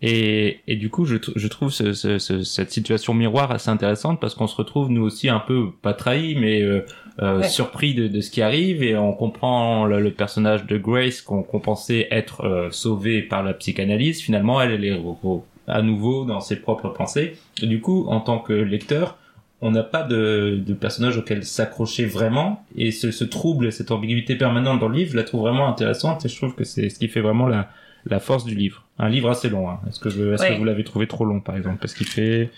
[0.00, 3.68] Et, et du coup, je, tr- je trouve ce- ce- ce- cette situation miroir assez
[3.68, 6.84] intéressante parce qu'on se retrouve nous aussi un peu pas trahis, mais euh,
[7.20, 7.48] euh, Ouais.
[7.48, 11.42] surpris de, de ce qui arrive et on comprend le, le personnage de Grace qu'on
[11.42, 14.20] pensait être euh, sauvé par la psychanalyse.
[14.22, 15.00] Finalement, elle, elle est
[15.66, 17.36] à nouveau dans ses propres pensées.
[17.60, 19.18] Et du coup, en tant que lecteur,
[19.60, 24.36] on n'a pas de, de personnage auquel s'accrocher vraiment et ce, ce trouble, cette ambiguïté
[24.36, 27.00] permanente dans le livre, je la trouve vraiment intéressante et je trouve que c'est ce
[27.00, 27.68] qui fait vraiment la,
[28.08, 28.84] la force du livre.
[28.98, 29.68] Un livre assez long.
[29.70, 29.80] Hein.
[29.88, 30.54] Est-ce que, je- est-ce Ouais.
[30.54, 31.78] que vous l'avez trouvé trop long, par exemple?
[31.80, 32.50] Parce qu'il fait,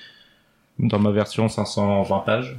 [0.78, 2.56] dans ma version, 520 pages.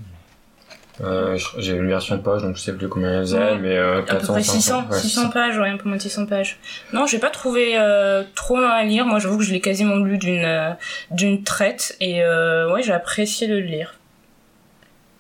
[1.02, 3.58] euh, j'ai une version de page donc je sais plus combien elle faisait Ouais.
[3.58, 5.98] mais euh, À peu 400, près 500, 600, ouais, 600 pages, ouais, un peu moins
[5.98, 6.60] de 600 pages.
[6.94, 9.06] Non, j'ai pas trouvé euh, trop long à lire.
[9.08, 10.72] Moi, j'avoue que je l'ai quasiment lu d'une euh,
[11.10, 13.96] d'une traite et euh, ouais, j'ai apprécié de le lire.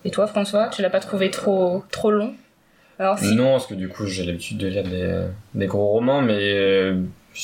[0.05, 2.35] Et toi, François, tu l'as pas trouvé trop trop long?
[2.99, 5.21] Alors si, non parce que du coup j'ai l'habitude de lire des,
[5.55, 7.01] des gros romans mais euh,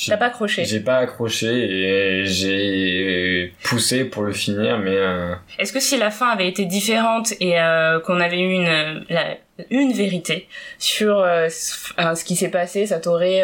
[0.08, 0.64] t'as pas accroché.
[0.64, 6.10] j'ai pas accroché et j'ai poussé pour le finir mais euh, Est-ce que si la
[6.10, 9.36] fin avait été différente et euh, qu'on avait eu une la-
[9.70, 10.46] une vérité
[10.78, 13.42] sur euh, ce qui s'est passé, ça t'aurait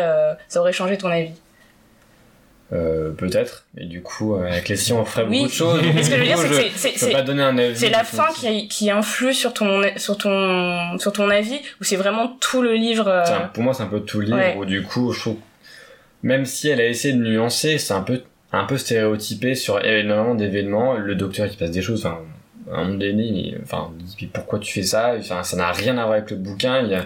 [0.48, 1.33] ça aurait changé ton avis?
[2.72, 5.38] Euh, peut-être, mais du coup, euh, avec les si on ferait Oui.
[5.40, 5.80] beaucoup de choses.
[5.94, 6.38] Mais ce que je veux dire,
[6.76, 7.76] c'est que c'est- pas donner un avis.
[7.76, 11.96] C'est la fin qui, qui influe sur ton, sur ton, sur ton avis, ou c'est
[11.96, 13.07] vraiment tout le livre.
[13.07, 14.57] euh, pour moi, c'est un peu tout le livre Ouais.
[14.59, 15.36] où du coup, je trouve,
[16.25, 20.35] même si elle a essayé de nuancer, c'est un peu, un peu stéréotypé sur énormément
[20.35, 20.95] d'événements.
[20.95, 22.18] Le docteur qui passe des choses, enfin,
[22.72, 23.91] un moment donné, il, enfin,
[24.33, 25.14] pourquoi tu fais ça?
[25.18, 27.05] Enfin, ça n'a rien à voir avec le bouquin, il y a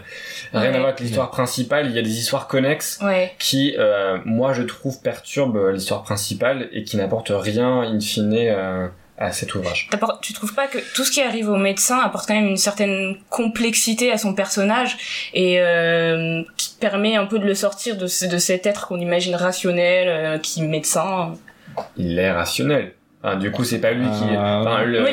[0.53, 0.67] rien Ouais.
[0.69, 4.53] à voir avec l'histoire principale, il y a des histoires connexes Ouais, qui, euh, moi,
[4.53, 8.87] je trouve perturbent l'histoire principale et qui n'apportent rien, in fine, euh,
[9.19, 9.89] à cet ouvrage.
[10.23, 13.17] Tu trouves pas que tout ce qui arrive au médecin apporte quand même une certaine
[13.31, 18.27] complexité à son personnage et euh, qui permet un peu de le sortir de, ce-
[18.27, 21.35] de cet être qu'on imagine rationnel, euh, qui est médecin.
[21.97, 22.93] Il est rationnel.
[23.23, 24.25] Enfin, du coup, c'est pas lui qui.
[24.37, 25.11] Ah, Enfin, Oui.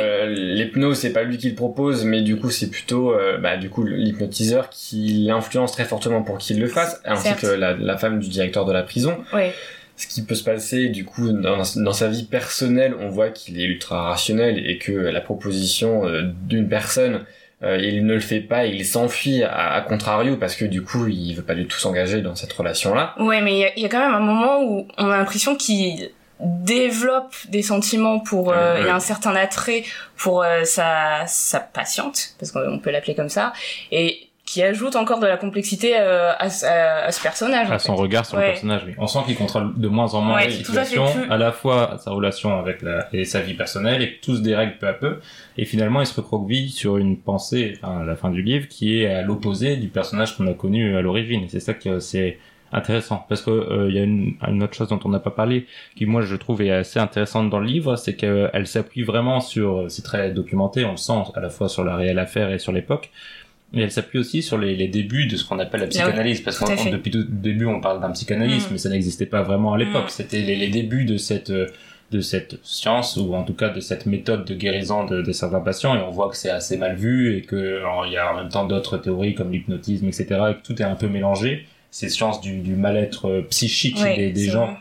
[0.55, 3.69] l'hypnose, c'est pas lui qui le propose, mais du coup, c'est plutôt, euh, bah, du
[3.71, 8.19] coup, l'hypnotiseur qui l'influence très fortement pour qu'il le fasse, ainsi que la, la femme
[8.19, 9.17] du directeur de la prison.
[9.33, 9.53] Ouais.
[9.97, 13.59] Ce qui peut se passer, du coup, dans, dans sa vie personnelle, on voit qu'il
[13.59, 17.23] est ultra rationnel et que la proposition euh, d'une personne,
[17.63, 21.07] euh, il ne le fait pas, il s'enfuit à, à contrario parce que du coup,
[21.07, 23.15] il veut pas du tout s'engager dans cette relation-là.
[23.19, 25.17] Ouais, mais il y a- il y, a quand même un moment où on a
[25.17, 26.09] l'impression qu'il
[26.41, 29.83] développe des sentiments pour euh, Ouais, et un certain attrait
[30.17, 33.53] pour euh, sa sa patiente parce qu'on peut l'appeler comme ça
[33.91, 37.67] et qui ajoute encore de la complexité euh, à, ce- à, à ce personnage.
[37.69, 38.01] en à son fait.
[38.03, 38.45] regard sur Ouais.
[38.45, 38.83] le personnage.
[38.85, 38.93] Oui.
[38.99, 41.97] On sent qu'il contrôle de moins en moins Ouais, la situation, plus- à, la fois
[41.99, 44.93] sa relation avec la, et sa vie personnelle, et que tout se dérègle peu à
[44.93, 45.19] peu.
[45.57, 49.07] Et finalement, il se recroqueville sur une pensée, à la fin du livre, qui est
[49.11, 51.43] à l'opposé du personnage qu'on a connu à l'origine.
[51.45, 52.37] Et c'est ça que c'est
[52.71, 55.31] intéressant, parce que euh, il y a une, une autre chose dont on n'a pas
[55.31, 55.65] parlé,
[55.95, 59.85] qui moi je trouve est assez intéressante dans le livre, c'est qu'elle s'appuie vraiment sur,
[59.89, 62.71] c'est très documenté, on le sent à la fois sur la réelle affaire et sur
[62.73, 63.11] l'époque.
[63.75, 66.57] Et elle s'appuie aussi sur les, les débuts de ce qu'on appelle la psychanalyse, parce
[66.57, 66.89] fait.
[66.91, 68.73] depuis tout le début on parle d'un psychanalyste, Mm.
[68.73, 70.05] mais ça n'existait pas vraiment à l'époque.
[70.05, 70.09] Mm.
[70.09, 71.67] C'était les, les débuts de cette euh,
[72.11, 75.59] de cette science ou en tout cas de cette méthode de guérison de, de certains
[75.59, 78.31] patients et on voit que c'est assez mal vu et que alors, il y a
[78.31, 81.65] en même temps d'autres théories comme l'hypnotisme etc et que tout est un peu mélangé
[81.89, 84.75] ces sciences du, du mal-être euh, psychique des, gens vrai.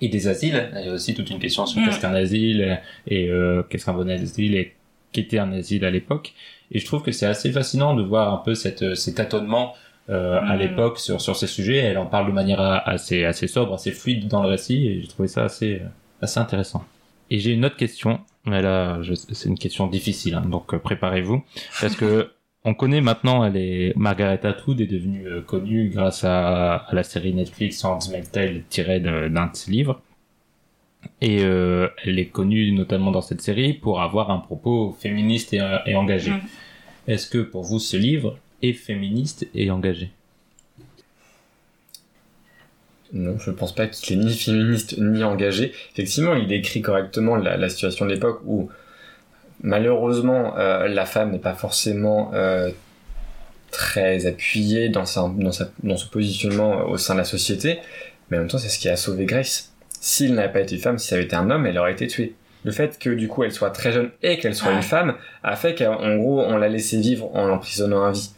[0.00, 0.68] et des asiles.
[0.80, 1.84] Il y a aussi toute une question sur Mm.
[1.86, 4.74] qu'est-ce qu'un asile et euh, qu'est-ce qu'un bon asile et
[5.12, 6.34] qu'était un asile à l'époque.
[6.72, 9.74] Et je trouve que c'est assez fascinant de voir un peu cette, cet tâtonnement
[10.10, 10.58] euh, à Mm.
[10.58, 11.76] l'époque sur, sur ces sujets.
[11.78, 15.00] Elle en parle de manière a- assez, assez sobre, assez fluide dans le récit et
[15.02, 15.86] j'ai trouvé ça assez, euh,
[16.22, 16.84] assez intéressant.
[17.30, 19.00] Et j'ai une autre question, mais là,
[19.32, 21.42] c'est une question difficile, hein, donc euh, préparez-vous,
[21.80, 22.30] parce que
[22.64, 27.02] on connaît maintenant, elle est Margaret Atwood est devenue euh, connue grâce à, à la
[27.02, 30.00] série Netflix Handmaid's Tale tirée d'un de ses livres.
[31.20, 35.60] Et euh, elle est connue notamment dans cette série pour avoir un propos féministe et,
[35.86, 36.32] et engagé.
[37.06, 40.10] Est-ce que pour vous ce livre est féministe et engagé?
[43.12, 45.72] Non, je pense pas qu'il est ni féministe ni engagé.
[45.92, 48.68] Effectivement, il décrit correctement la, la situation de l'époque où
[49.62, 52.70] malheureusement euh, la femme n'est pas forcément euh,
[53.70, 57.78] très appuyée dans, sa, dans, sa, dans son positionnement au sein de la société,
[58.30, 59.72] mais en même temps c'est ce qui a sauvé Grace.
[60.08, 62.34] S'il n'avait pas été femme, si ça avait été un homme, elle aurait été tuée.
[62.64, 64.76] Le fait que du coup elle soit très jeune et qu'elle soit Ah.
[64.76, 68.30] une femme a fait qu'en gros on l'a laissé vivre en l'emprisonnant à vie.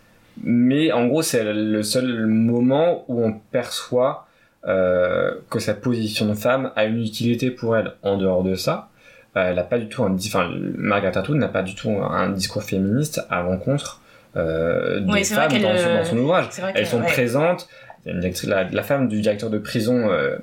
[0.42, 4.26] Mais en gros c'est le seul moment où on perçoit
[4.66, 7.92] euh, que sa position de femme a une utilité pour elle.
[8.02, 8.88] En dehors de ça,
[9.36, 12.28] euh, elle a pas du tout un, enfin, Margaret Atwood n'a pas du tout un
[12.30, 14.02] discours féministe à l'encontre
[14.36, 16.46] euh, des Oui, femmes dans, son- euh, dans son ouvrage.
[16.74, 17.06] Elles sont ouais.
[17.06, 17.68] présentes.
[18.06, 20.36] Une la, la femme du directeur de prison euh,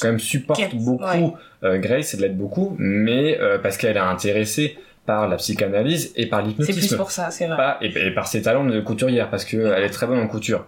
[0.00, 1.32] quand même supporte beaucoup ouais.
[1.64, 6.26] euh, Grace, elle l'aide beaucoup, mais euh, parce qu'elle est intéressée par la psychanalyse et
[6.26, 7.56] par C'est l'hypnotisme plus pour ça, c'est vrai.
[7.56, 10.28] pas, et, et par ses talents de couturière parce que elle est très bonne en
[10.28, 10.66] couture.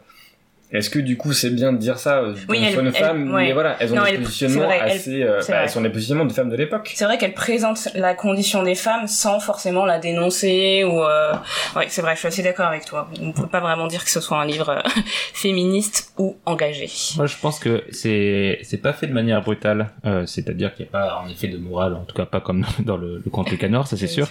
[0.73, 2.95] Est-ce que du coup c'est bien de dire ça euh, Oui, sur elle- une elle-
[2.95, 3.47] femme ouais.
[3.49, 5.57] Mais voilà, elles ont Non, des elle- positionnements c'est vrai, elle- assez, euh, c'est bah,
[5.59, 5.65] vrai.
[5.67, 6.91] elles sont des positionnements de femmes de l'époque.
[6.95, 11.03] C'est vrai qu'elle présente la condition des femmes sans forcément la dénoncer ou.
[11.03, 11.33] Euh...
[11.77, 13.09] Ouais, c'est vrai, je suis assez d'accord avec toi.
[13.21, 14.81] On ne peut pas vraiment dire que ce soit un livre euh,
[15.35, 16.89] féministe ou engagé.
[17.17, 19.91] Moi, je pense que c'est c'est pas fait de manière brutale.
[20.07, 22.65] Euh, C'est-à-dire qu'il n'y a pas en effet de morale, en tout cas pas comme
[22.81, 24.29] dans le, le conte Le Canard, ça c'est sûr.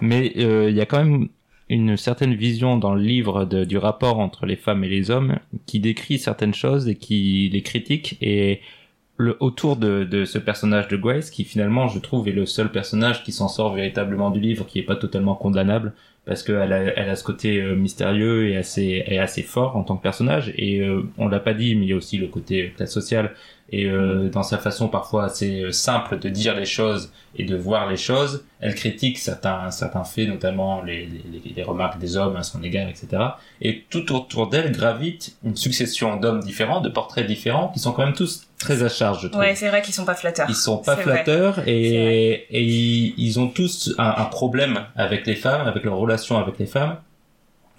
[0.00, 1.28] Mais euh, il y a quand même
[1.68, 5.80] une certaine vision dans le livre du rapport entre les femmes et les hommes qui
[5.80, 8.18] décrit certaines choses et qui les critique.
[8.20, 8.60] Et
[9.16, 12.70] le, autour de, de ce personnage de Grace qui finalement je trouve est le seul
[12.70, 15.92] personnage qui s'en sort véritablement du livre qui est pas totalement condamnable
[16.24, 19.84] parce qu'elle a, elle a ce côté euh, mystérieux et assez, et assez fort en
[19.84, 20.52] tant que personnage.
[20.56, 23.32] Et euh, on l'a pas dit mais il y a aussi le côté classe sociale
[23.70, 27.56] et euh, dans sa façon parfois assez euh, simple de dire les choses et de
[27.56, 32.36] voir les choses, elle critique certains certains faits, notamment les, les, les remarques des hommes
[32.36, 33.22] à son égard, etc.
[33.62, 38.04] Et tout autour d'elle gravite une succession d'hommes différents, de portraits différents, qui sont quand
[38.04, 39.40] même tous très à charge, je trouve.
[39.40, 40.46] Ouais, c'est vrai qu'ils sont pas flatteurs.
[40.48, 41.02] Ils sont pas vrai.
[41.02, 45.96] flatteurs et, et ils, ils ont tous un, un problème avec les femmes, avec leur
[45.96, 46.98] relation avec les femmes,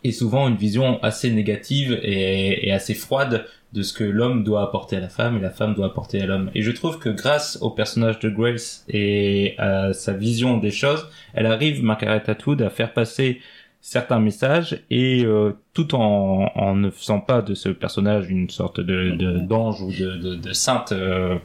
[0.03, 3.45] et souvent une vision assez négative et, et assez froide
[3.75, 6.25] de ce que l'homme doit apporter à la femme et la femme doit apporter à
[6.25, 6.49] l'homme.
[6.55, 11.07] Et je trouve que grâce au personnage de Grace et à sa vision des choses,
[11.33, 13.41] elle arrive, Margaret Atwood, à faire passer
[13.81, 18.79] certains messages et euh, tout en, en ne faisant pas de ce personnage une sorte
[18.79, 21.37] de de- d'ange ou de, de, de sainte euh,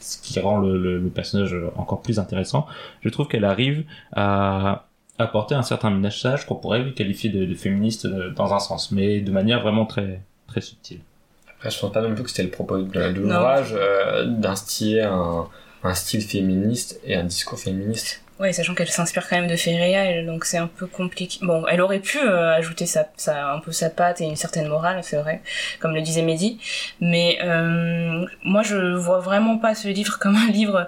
[0.00, 2.66] ce qui rend le, le, le personnage encore plus intéressant.
[3.00, 4.86] Je trouve qu'elle arrive à
[5.18, 9.20] apporter un certain message qu'on pourrait qualifier de, de féministe euh, dans un sens, mais
[9.20, 11.00] de manière vraiment très très subtile.
[11.58, 15.48] Après, je pense pas non plus que c'était le propos de, l'ouvrage euh, d'instiller un,
[15.82, 18.22] un style féministe et un discours féministe.
[18.38, 21.38] Ouais, sachant qu'elle s'inspire quand même de réels, donc c'est un peu compliqué.
[21.40, 24.68] Bon, elle aurait pu euh, ajouter sa, sa, un peu sa patte et une certaine
[24.68, 25.40] morale, c'est vrai,
[25.80, 26.58] comme le disait Mehdi.
[27.00, 30.86] Mais euh, moi, je vois vraiment pas ce livre comme un livre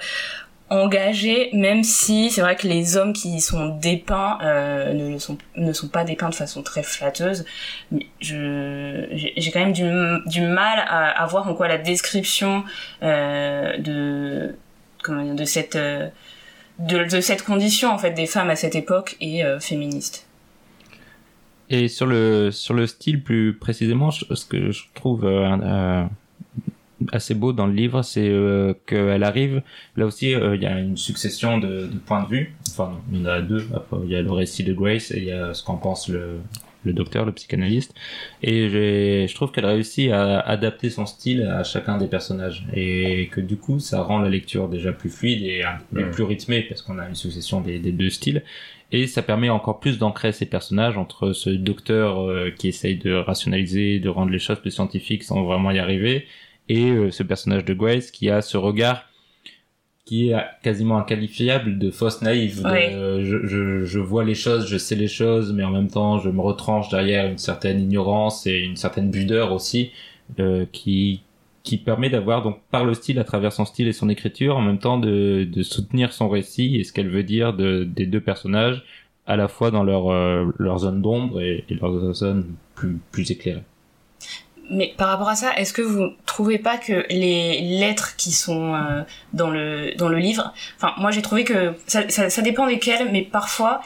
[0.70, 5.38] engagé, même si c'est vrai que les hommes qui y sont dépeints euh, ne, sont,
[5.56, 7.44] ne sont pas dépeints de façon très flatteuse.
[7.90, 9.84] Mais je j'ai quand même du,
[10.26, 12.64] du mal à, voir en quoi la description
[13.02, 14.54] euh, de
[15.02, 16.08] comment de cette euh,
[16.78, 20.26] de, de cette condition en fait des femmes à cette époque est féministe.
[21.70, 25.26] Et sur le sur le style plus précisément, ce que je trouve
[27.12, 29.62] assez beau dans le livre, c'est euh, qu'elle arrive.
[29.96, 32.54] Là aussi, euh, il y a une succession de, de points de vue.
[32.70, 33.66] Enfin, non, il y en a deux.
[34.04, 36.38] Il y a le récit de Grace et il y a ce qu'en pense le
[36.84, 37.92] le docteur, le psychanalyste.
[38.40, 43.40] Et je trouve qu'elle réussit à adapter son style à chacun des personnages et que
[43.40, 45.64] du coup, ça rend la lecture déjà plus fluide et,
[46.12, 48.42] plus rythmée parce qu'on a une succession des, des deux styles
[48.90, 53.12] et ça permet encore plus d'ancrer ces personnages entre ce docteur euh, qui essaye de
[53.12, 56.26] rationaliser, de rendre les choses plus scientifiques sans vraiment y arriver,
[56.68, 59.04] et euh, ce personnage de Grace qui a ce regard
[60.04, 62.62] qui est quasiment inqualifiable de fausse naïve.
[62.64, 62.94] Ouais.
[62.94, 66.18] euh, je, je, je vois les choses, je sais les choses, mais en même temps
[66.18, 69.90] je me retranche derrière une certaine ignorance et une certaine pudeur aussi,
[70.40, 71.20] euh, qui
[71.62, 74.62] qui permet d'avoir donc par le style à travers son style et son écriture en
[74.62, 78.22] même temps de, de soutenir son récit et ce qu'elle veut dire de, des deux
[78.22, 78.84] personnages
[79.26, 83.30] à la fois dans leur euh, leur zone d'ombre et, et leur zone plus plus
[83.30, 83.64] éclairée.
[84.70, 88.74] Mais par rapport à ça, est-ce que vous trouvez pas que les lettres qui sont
[88.74, 89.02] euh,
[89.32, 93.08] dans le dans le livre, enfin moi j'ai trouvé que ça, ça, ça dépend desquelles,
[93.10, 93.80] mais parfois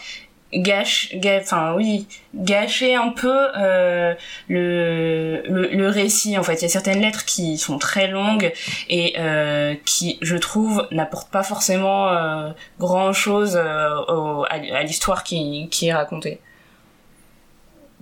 [0.54, 4.14] gâche, enfin oui, gâcher un peu euh,
[4.48, 6.54] le, le le récit en fait.
[6.54, 8.52] Il y a certaines lettres qui sont très longues
[8.88, 14.04] et euh, qui, je trouve, n'apportent pas forcément euh, grand chose à,
[14.50, 16.40] à l'histoire qui qui est racontée.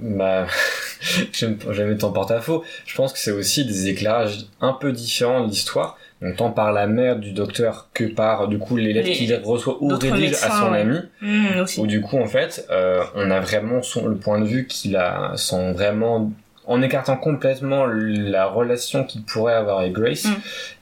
[0.03, 0.47] Bah,
[1.33, 2.65] j'aime pas- jamais ton porte-à-faux.
[2.87, 5.99] Je pense que c'est aussi des éclairages un peu différents de l'histoire.
[6.23, 9.35] Donc tant par la mère du docteur que par du coup les lettres Les- qu'il
[9.37, 10.99] reçoit ou rédige à son ami.
[11.23, 11.65] Mmh.
[11.79, 14.97] Où du coup en fait euh, on a vraiment son, le point de vue qu'il
[14.97, 16.31] a sans vraiment
[16.67, 20.35] en écartant complètement la relation qu'il pourrait avoir avec Grace, Mm.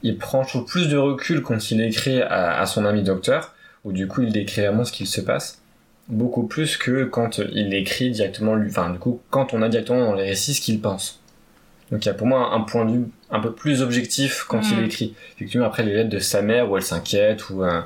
[0.02, 3.54] il prend je trouve, plus de recul quand il écrit à, à son ami docteur,
[3.84, 5.62] où du coup il décrit vraiment ce qu'il se passe,
[6.08, 10.04] beaucoup plus que quand il écrit directement lui, enfin du coup quand on a directement
[10.06, 11.20] dans les récits ce qu'il pense.
[11.90, 14.58] Donc il y a pour moi un point de vue un peu plus objectif quand
[14.60, 14.74] Mm.
[14.78, 15.14] il écrit.
[15.36, 17.80] Effectivement après les lettres de sa mère où elle s'inquiète ou euh,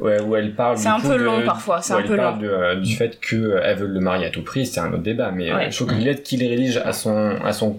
[0.00, 2.06] où, elle- où elle parle C'est du un peu de- long parfois, c'est un elle
[2.06, 2.40] peu parle long.
[2.42, 5.30] de, euh, du fait qu'elle veut le marier à tout prix, c'est un autre débat,
[5.32, 5.70] mais euh, Ouais.
[5.70, 7.78] je trouve que les lettres qu'il rédige à son, à son,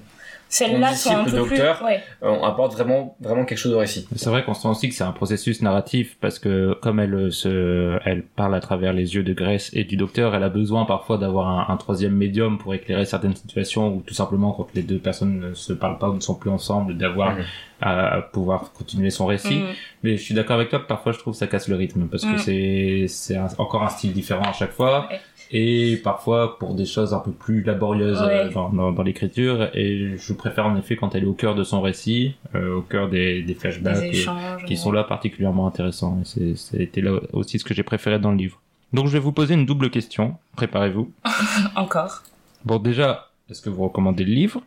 [0.58, 1.38] Celles-là sont un peu plus.
[1.58, 1.82] docteur.
[1.84, 2.02] Ouais.
[2.24, 4.08] euh, on apporte vraiment, vraiment quelque chose au récit.
[4.16, 7.32] C'est vrai qu'on sent aussi que c'est un processus narratif parce que comme elle euh,
[7.32, 10.86] se, elle parle à travers les yeux de Grace et du docteur, elle a besoin
[10.86, 14.82] parfois d'avoir un, un troisième médium pour éclairer certaines situations ou tout simplement quand les
[14.84, 17.44] deux personnes ne se parlent pas ou ne sont plus ensemble, d'avoir Mhm.
[17.82, 19.60] à, à pouvoir continuer son récit.
[19.60, 19.66] Mm.
[20.04, 22.08] Mais je suis d'accord avec toi que parfois je trouve que ça casse le rythme
[22.08, 22.38] parce que Mm.
[22.38, 25.20] c'est c'est encore un style différent à chaque fois Ouais.
[25.52, 28.54] Et parfois pour des choses un peu plus laborieuses euh, Ouais.
[28.54, 31.64] dans, dans, dans l'écriture et je préfère en effet quand elle est au cœur de
[31.64, 36.22] son récit, euh, au cœur des, des flashbacks Des et- qui sont là particulièrement intéressants.
[36.40, 38.60] Et été là aussi ce que j'ai préféré dans le livre.
[38.94, 40.36] Donc je vais vous poser une double question.
[40.56, 41.12] Préparez-vous.
[41.76, 42.24] Encore.
[42.64, 44.62] Bon déjà, est-ce que vous recommandez le livre?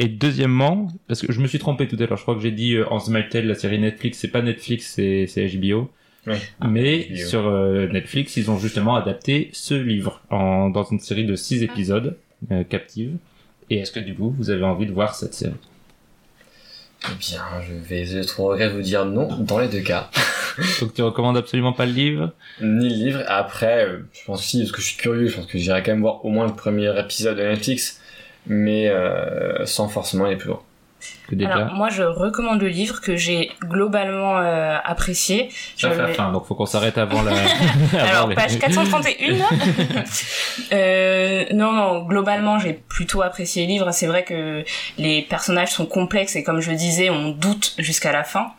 [0.00, 2.52] Et deuxièmement, parce que je me suis trompé tout à l'heure, je crois que j'ai
[2.52, 3.00] dit euh, Hans
[3.30, 5.90] Tale, la série Netflix, c'est pas Netflix, c'est, c'est HBO.
[6.28, 6.36] Oui.
[6.68, 7.16] Mais HBO.
[7.16, 11.62] sur euh, Netflix, ils ont justement adapté ce livre en, dans une série de six
[11.62, 12.16] épisodes,
[12.52, 13.16] euh, Captive.
[13.70, 15.54] Et est-ce que du coup, vous avez envie de voir cette série?
[17.04, 20.10] Eh bien, je vais je trop regret de vous dire non dans les deux cas.
[20.80, 22.32] Donc tu recommandes absolument pas le livre?
[22.60, 23.22] Ni le livre.
[23.28, 25.92] Après, euh, je pense si, parce que je suis curieux, je pense que j'irai quand
[25.92, 28.00] même voir au moins le premier épisode de Netflix,
[28.46, 30.62] mais euh, sans forcément aller plus loin.
[31.28, 35.50] Que déjà Alors moi je recommande le livre que j'ai globalement euh, apprécié.
[35.76, 37.32] J'avais- fin, donc faut qu'on s'arrête avant la.
[37.98, 39.36] Alors page 431.
[40.72, 43.90] euh, non non globalement j'ai plutôt apprécié le livre.
[43.92, 44.64] C'est vrai que
[44.96, 48.52] les personnages sont complexes et comme je le disais on doute jusqu'à la fin,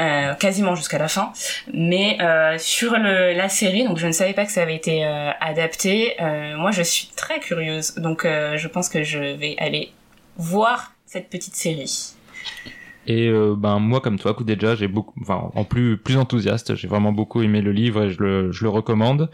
[0.00, 1.32] euh, quasiment jusqu'à la fin.
[1.72, 5.04] Mais euh, sur le, la série donc je ne savais pas que ça avait été
[5.04, 6.14] euh, adapté.
[6.20, 9.92] Euh, moi je suis très curieuse donc euh, je pense que je vais aller
[10.36, 12.12] voir cette petite série.
[13.06, 16.74] Et euh, ben moi comme toi, coup déjà, j'ai beaucoup, enfin en plus plus enthousiaste,
[16.74, 19.30] j'ai vraiment beaucoup aimé le livre et je le, je le recommande.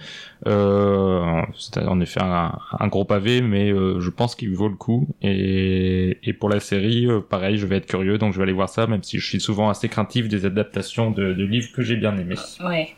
[0.46, 4.74] Euh, c'est en effet un, un, gros pavé, mais euh, je pense qu'il vaut le
[4.74, 5.08] coup.
[5.22, 8.52] Et, et pour la série, euh, pareil, je vais être curieux, donc je vais aller
[8.52, 11.80] voir ça, même si je suis souvent assez craintif des adaptations de, de livres que
[11.80, 12.36] j'ai bien aimés.
[12.62, 12.90] Ouais.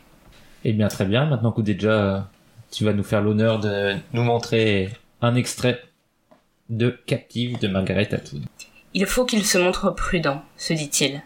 [0.65, 2.29] Eh bien très bien, maintenant coup déjà,
[2.71, 4.89] tu vas nous faire l'honneur de nous montrer
[5.21, 5.79] un extrait
[6.69, 8.43] de Captive de Margaret Atwood.
[8.95, 11.23] Il faut qu'il se montre prudent, se dit-il.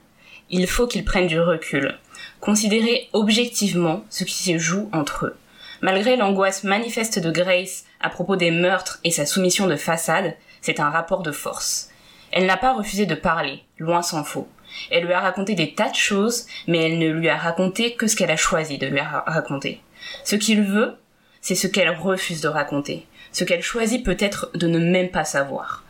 [0.50, 1.98] Il faut qu'il prenne du recul,
[2.40, 5.38] considérer objectivement ce qui se joue entre eux.
[5.82, 10.80] Malgré l'angoisse manifeste de Grace à propos des meurtres et sa soumission de façade, c'est
[10.80, 11.90] un rapport de force.
[12.32, 14.48] Elle n'a pas refusé de parler, loin s'en faut.
[14.90, 18.08] Elle lui a raconté des tas de choses, mais elle ne lui a raconté que
[18.08, 19.82] ce qu'elle a choisi de lui raconter.
[20.24, 20.96] Ce qu'il veut,
[21.42, 25.84] c'est ce qu'elle refuse de raconter, ce qu'elle choisit peut-être de ne même pas savoir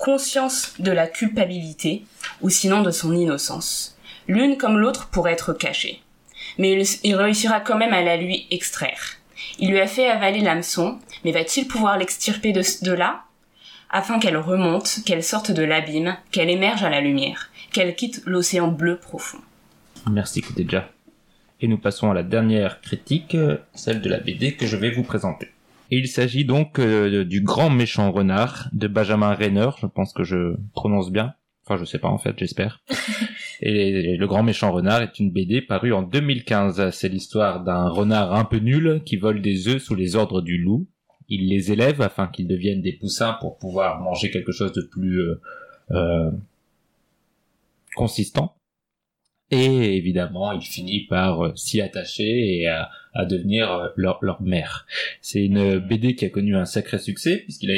[0.00, 2.04] conscience de la culpabilité,
[2.40, 3.98] ou sinon de son innocence.
[4.26, 6.00] L'une comme l'autre pourrait être cachée.
[6.58, 9.18] Mais il, réussira quand même à la lui extraire.
[9.58, 13.24] Il lui a fait avaler l'hameçon, mais va-t-il pouvoir l'extirper de, là?
[13.90, 18.68] Afin qu'elle remonte, qu'elle sorte de l'abîme, qu'elle émerge à la lumière, qu'elle quitte l'océan
[18.68, 19.38] bleu profond.
[20.10, 20.88] Merci Kouteja.
[21.60, 23.36] Et nous passons à la dernière critique,
[23.74, 25.50] celle de la BD que je vais vous présenter.
[25.90, 30.22] Et il s'agit donc euh, du grand méchant renard de Benjamin Rainer, je pense que
[30.22, 31.34] je prononce bien.
[31.64, 32.82] Enfin, je sais pas en fait, j'espère.
[33.60, 36.90] et le grand méchant renard est une BD parue en 2015.
[36.90, 40.58] C'est l'histoire d'un renard un peu nul qui vole des œufs sous les ordres du
[40.58, 40.86] loup.
[41.28, 45.20] Il les élève afin qu'ils deviennent des poussins pour pouvoir manger quelque chose de plus
[45.20, 45.40] euh,
[45.92, 46.30] euh,
[47.94, 48.56] consistant.
[49.50, 54.40] Et évidemment, il finit par euh, s'y attacher et à, à devenir euh, leur, leur
[54.42, 54.86] mère.
[55.20, 57.70] C'est une BD qui a connu un sacré succès puisqu'il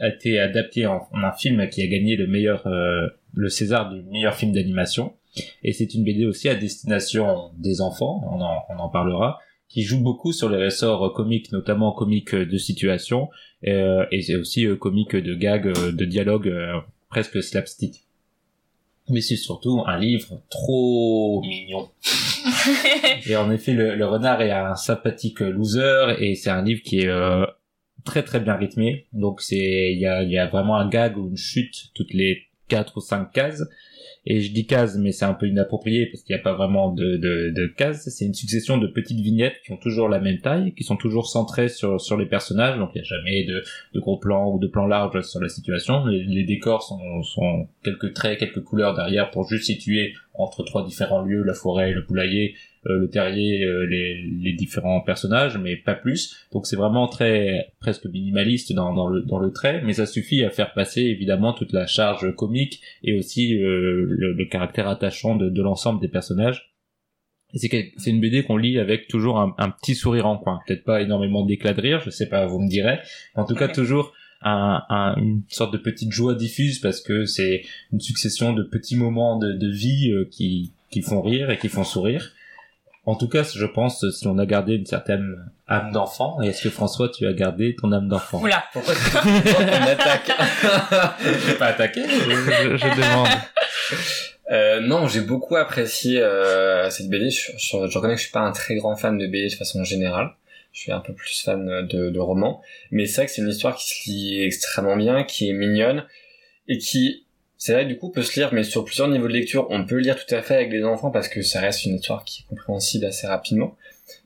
[0.00, 3.92] a été adapté en, en, un film qui a gagné le meilleur, euh, le César
[3.92, 5.14] du meilleur film d'animation.
[5.62, 9.82] Et c'est une BD aussi à destination des enfants, on en, on en parlera, qui
[9.82, 13.28] joue beaucoup sur les ressorts comiques, notamment comiques de situation,
[13.68, 16.52] euh, et c'est aussi euh, comique de gags, de dialogue
[17.08, 18.06] presque slapstick
[19.08, 21.88] mais c'est surtout un livre trop mignon.
[23.26, 27.00] et en effet, le, le, renard est un sympathique loser et c'est un livre qui
[27.00, 27.44] est euh,
[28.04, 29.06] très très bien rythmé.
[29.12, 32.44] Donc c'est il y a, y a vraiment un gag ou une chute toutes les
[32.68, 33.64] quatre ou cinq cases
[34.30, 36.92] et je dis cases, mais c'est un peu inapproprié parce qu'il n'y a pas vraiment
[36.92, 38.08] de, de, cases.
[38.10, 41.26] C'est une succession de petites vignettes qui ont toujours la même taille, qui sont toujours
[41.26, 42.78] centrées sur, sur les personnages.
[42.78, 45.48] Donc il n'y a jamais de, de gros plans ou de plans larges sur la
[45.48, 46.04] situation.
[46.06, 51.22] Les, décors sont, sont quelques traits, quelques couleurs derrière pour juste situer entre trois différents
[51.22, 52.54] lieux, la forêt, le poulailler,
[52.84, 56.36] le terrier, euh, les, les, différents personnages, mais pas plus.
[56.52, 60.42] Donc c'est vraiment très presque minimaliste dans, dans, le, dans le trait, mais ça suffit
[60.44, 65.36] à faire passer évidemment toute la charge comique et aussi euh, le, le, caractère attachant
[65.36, 66.74] de, de l'ensemble des personnages.
[67.52, 70.60] C'est, c'est une BD qu'on lit avec toujours un, un petit sourire en coin.
[70.66, 73.00] Peut-être pas énormément d'éclat de rire, je sais pas, vous me direz.
[73.34, 77.62] En tout cas, toujours un, un, une sorte de petite joie diffuse parce que c'est
[77.92, 81.84] une succession de petits moments de, de vie qui, qui font rire et qui font
[81.84, 82.32] sourire.
[83.06, 86.62] En tout cas, je pense, si on a gardé une certaine âme d'enfant, et est-ce
[86.62, 88.42] que François, tu as gardé ton âme d'enfant?
[88.42, 90.30] Oula Pourquoi tu attaques
[91.22, 93.28] Je vais pas attaquer, je, je demande.
[94.50, 97.30] Euh, non, j'ai beaucoup apprécié euh, cette BD.
[97.30, 99.54] Je, je, je, reconnais que je suis pas un très grand fan de BD de
[99.54, 100.32] façon générale.
[100.72, 103.48] Je suis un peu plus fan de, de romans, mais c'est vrai que c'est une
[103.48, 106.04] histoire qui se lit extrêmement bien, qui est mignonne
[106.68, 107.26] et qui
[107.60, 109.98] c'est vrai, du coup, peut se lire, mais sur plusieurs niveaux de lecture, on peut
[109.98, 112.48] lire tout à fait avec les enfants parce que ça reste une histoire qui est
[112.48, 113.76] compréhensible assez rapidement.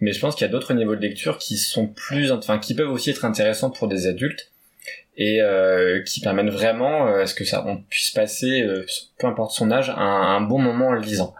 [0.00, 2.74] Mais je pense qu'il y a d'autres niveaux de lecture qui sont plus, enfin, qui
[2.74, 4.52] peuvent aussi être intéressants pour des adultes
[5.16, 8.86] et euh, qui permettent vraiment, euh, à ce que ça, on puisse passer, euh,
[9.18, 11.34] peu importe son âge, un, un bon moment en lisant.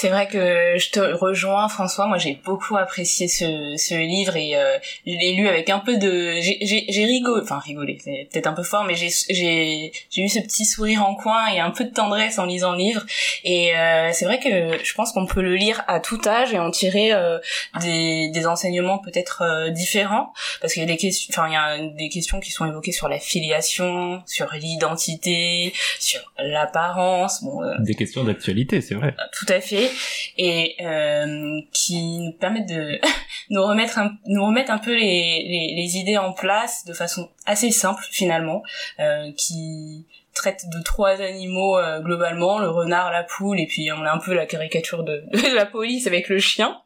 [0.00, 4.56] C'est vrai que je te rejoins François, moi j'ai beaucoup apprécié ce, ce livre et
[4.56, 8.54] euh, je l'ai lu avec un peu de j'ai rigolé, enfin rigolé, c'est peut-être un
[8.54, 12.38] peu fort mais j'ai eu ce petit sourire en coin et un peu de tendresse
[12.38, 13.04] en lisant le livre.
[13.44, 16.58] Et euh, c'est vrai que je pense qu'on peut le lire à tout âge et
[16.58, 17.38] en tirer euh,
[17.82, 20.32] des des enseignements peut-être euh, différents.
[20.62, 22.92] Parce qu'il y a des questions enfin il y a des questions qui sont évoquées
[22.92, 29.14] sur la filiation, sur l'identité, sur l'apparence, bon euh, des questions d'actualité, c'est vrai.
[29.38, 29.89] Tout à fait
[30.36, 32.98] et euh, qui nous permettent de
[33.50, 37.28] nous remettre un, nous remettre un peu les, les, les, idées en place de façon
[37.46, 38.62] assez simple finalement
[39.00, 44.02] euh, qui traite de trois animaux euh, globalement le renard la poule et puis on
[44.04, 46.78] a un peu la caricature de, de la police avec le chien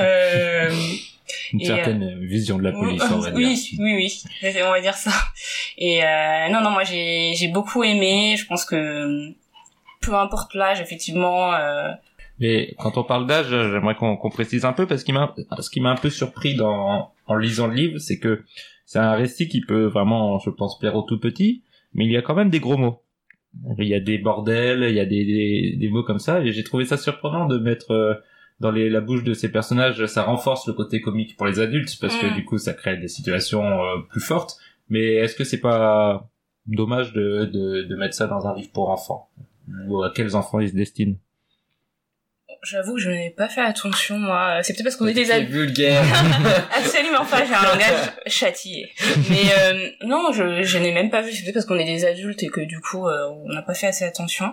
[0.00, 0.70] euh,
[1.52, 3.80] une certaine euh, vision de la police on va oui, dire.
[3.80, 3.94] oui
[4.42, 5.12] oui on va dire ça
[5.76, 6.00] et
[6.50, 9.34] non non moi j'ai j'ai beaucoup aimé je pense que
[10.00, 11.54] peu importe l'âge, effectivement.
[11.54, 11.92] Euh...
[12.40, 15.80] Mais quand on parle d'âge, j'aimerais qu'on précise un peu parce qu'il m'a, ce qui
[15.80, 18.42] m'a un peu surpris dans, en lisant le livre, c'est que
[18.84, 21.62] c'est un récit qui peut vraiment, je pense, plaire aux tout petits,
[21.94, 23.02] mais il y a quand même des gros mots.
[23.78, 26.52] Il y a des bordels, il y a des, des, des mots comme ça, et
[26.52, 28.14] j'ai trouvé ça surprenant de mettre euh,
[28.60, 31.96] dans les, la bouche de ces personnages, ça renforce le côté comique pour les adultes,
[32.00, 32.34] parce que Mm.
[32.34, 34.58] du coup ça crée des situations euh, plus fortes.
[34.90, 36.28] Mais est-ce que c'est pas
[36.66, 39.28] dommage de, de, de mettre ça dans un livre pour enfants?
[39.88, 41.16] Ou à quels enfants ils se destinent?
[42.62, 44.58] J'avoue que je n'ai pas fait attention, moi.
[44.62, 45.50] C'est peut-être parce qu'on est des C'est adultes.
[45.52, 46.02] vulgaire.
[46.76, 48.92] Absolument pas, j'ai un langage châtié.
[49.30, 52.04] Mais euh, non, je, je n'ai même pas vu, c'est peut-être parce qu'on est des
[52.04, 54.52] adultes et que du coup, euh, on n'a pas fait assez attention.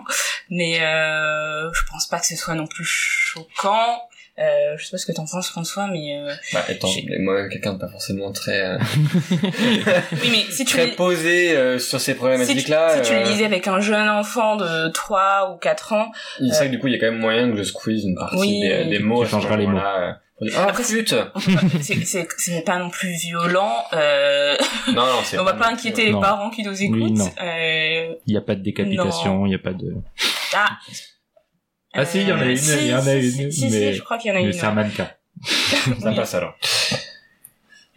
[0.50, 4.00] Mais euh, je pense pas que ce soit non plus choquant.
[4.38, 6.18] Euh, je sais pas ce que t'en penses, François, mais...
[6.18, 6.30] Euh...
[6.52, 8.78] bah, étant J'ai- moi quelqu'un de pas forcément très euh,
[9.32, 13.22] Oui, mais si tu, très posé euh, sur ces si tu, problématiques-là, si tu euh,
[13.24, 16.78] le lisais avec un jeune enfant de 3 ou 4 ans, il sait que du
[16.78, 18.60] coup il y a quand même moyen que je squeeze une partie Oui.
[18.60, 19.24] des, des mots.
[19.24, 19.78] Tu changeras les mots.
[19.78, 19.80] mots.
[20.54, 21.02] Ah Après, c'est-
[21.80, 23.74] c'est c'est pas non plus violent.
[23.94, 24.54] Euh...
[24.88, 25.38] Non non c'est.
[25.40, 26.20] on va pas inquiéter les Non.
[26.20, 26.98] parents qui nous écoutent.
[27.00, 27.22] Oui.
[27.42, 28.12] Euh...
[28.26, 29.94] Il n'y a pas de décapitation, il n'y a pas de...
[30.54, 30.68] Ah,
[31.96, 33.52] Ah si, il y en a Euh, une, si, il y en a une, Si,
[33.52, 34.52] si, mais- je crois qu'il y en a Mais une.
[34.52, 35.08] c'est un mannequin.
[36.00, 36.56] Ça passe alors.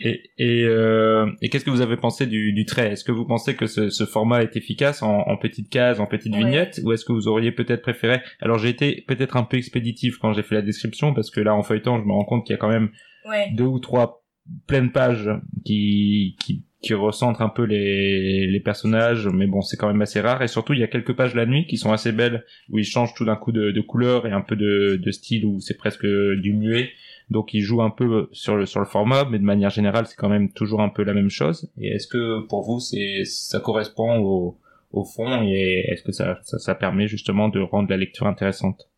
[0.01, 2.93] Et, et, euh, et qu'est-ce que vous avez pensé du, du trait?
[2.93, 6.05] Est-ce que vous pensez que ce, ce format est efficace en, en petites cases, en
[6.05, 6.39] petites Ouais.
[6.39, 8.21] vignettes, ou est-ce que vous auriez peut-être préféré?
[8.41, 11.53] Alors j'ai été peut-être un peu expéditif quand j'ai fait la description, parce que là
[11.53, 12.91] en feuilletant, je me rends compte qu'il y a quand même
[13.25, 13.49] Ouais.
[13.51, 14.23] deux ou trois
[14.67, 15.29] pleines pages
[15.65, 20.21] qui, qui, qui recentrent un peu les, les personnages, mais bon, c'est quand même assez
[20.21, 20.41] rare.
[20.41, 22.85] Et surtout, il y a quelques pages la nuit qui sont assez belles, où ils
[22.85, 25.77] changent tout d'un coup de, de couleur et un peu de, de style, où c'est
[25.77, 26.89] presque du muet.
[27.29, 30.15] Donc, ils jouent un peu sur le, sur le format, mais de manière générale, c'est
[30.15, 31.69] quand même toujours un peu la même chose.
[31.77, 34.57] Et est-ce que pour vous, c'est, ça correspond au,
[34.93, 38.89] au fond et est-ce que ça, ça, ça permet justement de rendre la lecture intéressante?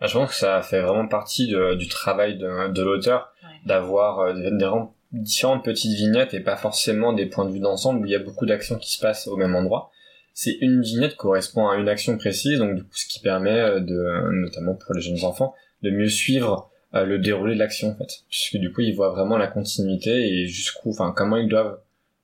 [0.00, 3.48] Ah, Je pense que ça fait vraiment partie de- du travail de, de l'auteur Ouais.
[3.66, 4.64] d'avoir euh, des, des
[5.12, 8.20] différentes petites vignettes et pas forcément des points de vue d'ensemble où il y a
[8.20, 9.90] beaucoup d'actions qui se passent au même endroit.
[10.34, 13.80] C'est une vignette correspond à une action précise, donc du coup ce qui permet euh,
[13.80, 17.94] de, notamment pour les jeunes enfants, de mieux suivre euh, le déroulé de l'action en
[17.94, 21.80] fait, puisque du coup ils voient vraiment la continuité et jusqu'où, enfin comment ils doivent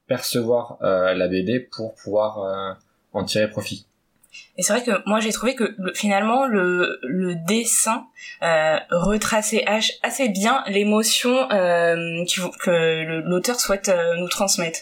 [0.07, 2.79] percevoir euh, la BD pour pouvoir
[3.13, 3.87] en tirer profit.
[4.59, 8.07] Et c'est vrai que moi j'ai trouvé que le- finalement le, le dessin
[8.43, 9.65] euh, retraçait
[10.03, 12.25] assez bien l'émotion euh,
[12.63, 14.81] que l'auteur souhaite euh, nous transmettre.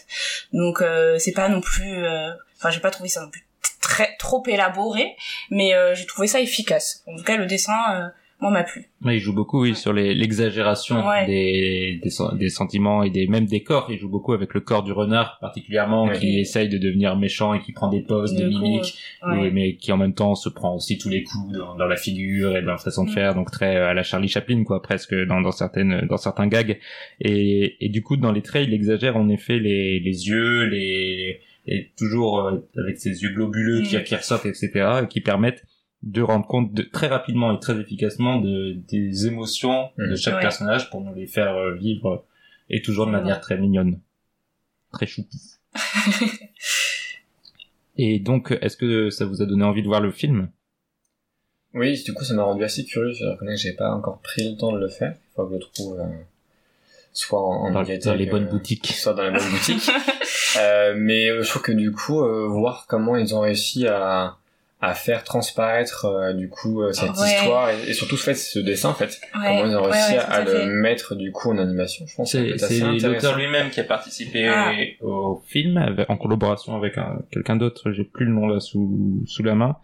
[0.53, 2.05] Donc euh, c'est pas non plus,
[2.57, 3.45] enfin j'ai pas trouvé ça non plus
[3.81, 5.15] très trop élaboré,
[5.51, 7.03] mais j'ai trouvé ça efficace.
[7.07, 8.85] En tout cas le dessin moi m'a plu.
[9.03, 11.25] Ouais, il joue beaucoup, oui, sur l'exagération Ouais.
[11.25, 13.87] des, des, sen- des sentiments et des même des corps.
[13.89, 16.17] Il joue beaucoup avec le corps du renard, particulièrement, Ouais.
[16.19, 18.97] qui essaye de devenir méchant et qui prend des poses, des mimiques,
[19.53, 22.57] mais qui en même temps se prend aussi tous les coups dans, dans la figure
[22.57, 23.13] et dans la façon de Mm.
[23.13, 26.47] faire, donc très euh, à la Charlie Chaplin, quoi, presque dans, dans certaines, dans certains
[26.47, 26.77] gags.
[27.21, 31.39] Et, et du coup, dans les traits, il exagère en effet les, les yeux, les,
[31.67, 34.03] et toujours euh, avec ses yeux globuleux qui, Mm.
[34.03, 34.69] qui ressortent, etc.,
[35.03, 35.63] et qui permettent
[36.05, 40.15] de rendre compte de, très rapidement et très efficacement de, des émotions de Mm.
[40.17, 40.41] chaque Ouais.
[40.41, 42.25] personnage pour nous les faire euh, vivre
[42.69, 43.99] et toujours de manière très mignonne.
[44.93, 45.39] Très choupi.
[47.97, 50.49] et donc, est-ce que ça vous a donné envie de voir le film?
[51.73, 53.11] Oui, du coup, ça m'a rendu assez curieux.
[53.13, 55.13] Je reconnais que j'ai pas encore pris le temps de le faire.
[55.15, 56.03] Il faut que je le trouve euh,
[57.13, 59.89] soit en, dans, dans les bonnes euh, boutiques soit dans les bonnes boutiques.
[60.57, 64.37] Euh, mais euh, je trouve que du coup, euh, voir comment ils ont réussi à
[64.81, 67.27] à faire transparaître euh, du coup euh, cette Ouais.
[67.33, 70.17] histoire et, et surtout fait ce dessin en fait Ouais, comment ils ont réussi ouais,
[70.19, 73.37] à, tout à à le mettre du coup en animation je pense C'est c'est l'auteur
[73.37, 74.73] lui-même qui a participé Ah.
[75.01, 77.91] au film avec- en collaboration avec un- quelqu'un d'autre.
[77.93, 79.77] J'ai plus le nom là sous sous la main.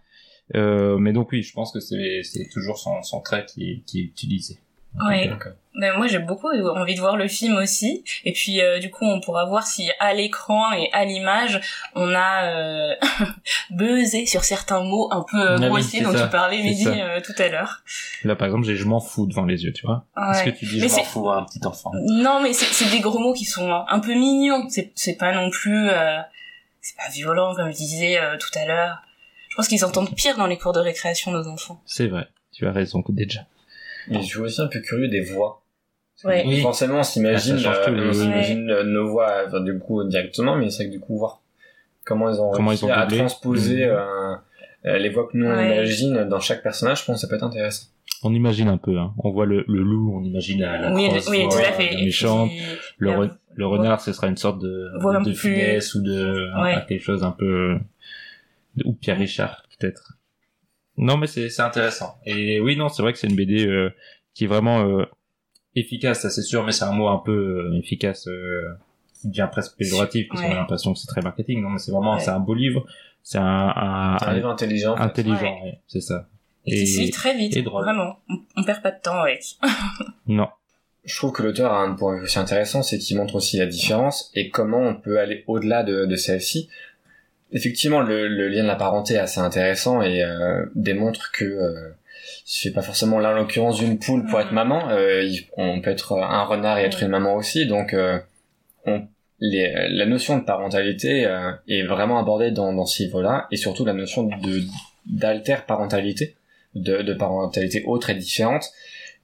[0.54, 3.82] Euh, mais donc oui, je pense que c'est c'est toujours son, son trait qui est,
[3.86, 4.58] qui est utilisé.
[5.00, 5.28] Ouais.
[5.28, 8.90] Donc, Ben, moi j'ai beaucoup envie de voir le film aussi et puis euh, du
[8.90, 11.60] coup on pourra voir si à l'écran et à l'image
[11.94, 12.94] on a euh,
[13.70, 16.86] buzzé sur certains mots un peu euh, Ah oui, grossiers dont ça, tu parlais Mehdi
[16.88, 17.82] euh, tout à l'heure.
[18.24, 20.04] Là, par exemple, j'ai je m'en fous devant les yeux, tu vois.
[20.16, 20.52] Est-ce Ouais.
[20.52, 21.90] que tu dis Mais je m'en c'est- fous à un petit enfant?
[21.94, 25.88] Non mais c'est des gros mots qui sont un peu mignons, c'est pas non plus
[26.80, 28.98] c'est pas violent comme je disais tout à l'heure.
[29.48, 31.80] Je pense qu'ils entendent pire dans les cours de récréation nos enfants.
[31.86, 33.40] C'est vrai, tu as raison déjà.
[34.08, 35.60] Mais je suis aussi un peu curieux des voix
[36.24, 36.44] Ouais.
[36.46, 36.60] Oui.
[36.60, 40.70] forcément on s'imagine Ah, euh, on s'imagine euh, nos voix enfin, du coup directement mais
[40.70, 41.40] c'est vrai que du coup voir
[42.04, 43.18] comment ils ont Comment réussi ils ont à doublé.
[43.18, 43.92] transposer Mhm.
[44.86, 45.74] euh, les voix que nous on Ouais.
[45.76, 47.86] imagine dans chaque personnage je pense que ça peut être intéressant
[48.24, 49.12] On imagine un peu, hein.
[49.18, 51.92] On voit le, le loup, on imagine la, la oui, oui, tout à fait.
[51.94, 52.50] Et méchante.
[52.50, 52.60] puis,
[52.98, 54.90] Le, re- le renard, ce sera une sorte de,
[55.24, 56.76] de finesse ou de, Ouais.
[56.88, 57.78] quelque chose un peu,
[58.84, 60.12] ou Pierre Richard, peut-être.
[60.96, 62.16] Non, mais c'est c'est intéressant.
[62.26, 63.90] Et oui, non, c'est vrai que c'est une BD euh,
[64.34, 65.04] qui est vraiment euh,
[65.74, 67.32] efficace, ça c'est sûr, mais c'est un mot un peu
[67.72, 68.62] euh, efficace euh,
[69.20, 70.52] qui devient presque péjoratif parce qu'on Ouais.
[70.54, 71.62] a l'impression que c'est très marketing.
[71.62, 72.20] Non, mais c'est vraiment Ouais.
[72.20, 72.84] c'est un beau livre,
[73.22, 74.94] c'est un, un, C'est un livre intelligent.
[74.96, 76.28] intelligent, ouais, c'est ça.
[76.66, 77.56] Et lit très vite.
[77.56, 77.82] et drôle.
[77.84, 78.18] Vraiment.
[78.28, 79.42] On, on perd pas de temps avec.
[80.26, 80.48] Non.
[81.04, 84.30] Je trouve que l'auteur a un point aussi intéressant, c'est qu'il montre aussi la différence
[84.36, 86.68] et comment on peut aller au-delà de, de celle-ci.
[87.52, 91.90] Effectivement, le, le lien de la parenté est assez intéressant et euh, démontre que euh,
[92.46, 94.44] il fait pas forcément là en l'occurrence d'une poule pour Mhm.
[94.46, 94.88] être maman.
[94.90, 97.04] Euh, il- on peut être un renard et être Oui.
[97.04, 97.66] une maman aussi.
[97.66, 98.18] Donc, euh,
[98.86, 99.02] on,
[99.40, 103.84] les- la notion de parentalité euh, est vraiment abordée dans, dans ce livre-là et surtout
[103.84, 104.60] la notion de
[105.06, 106.36] d'alter parentalité,
[106.76, 108.64] de, de parentalité autre et différente.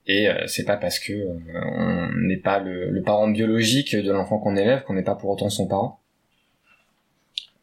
[0.08, 4.10] Et euh, c'est pas parce que euh, on n'est pas le, le parent biologique de
[4.10, 6.00] l'enfant qu'on élève qu'on n'est pas pour autant son parent.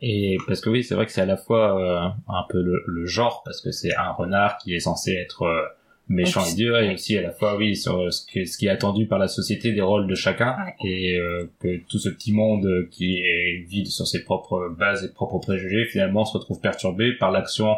[0.08, 2.84] Et parce que oui, c'est vrai que c'est à la fois euh, un peu le,
[2.86, 5.64] le genre, parce que c'est un renard qui est censé être euh,
[6.08, 8.70] méchant et dur, et aussi à la fois, oui, sur ce, que, ce qui est
[8.70, 12.68] attendu par la société des rôles de chacun, et euh, que tout ce petit monde
[12.68, 17.14] euh, qui est vide sur ses propres bases et propres préjugés, finalement, se retrouve perturbé
[17.14, 17.76] par l'action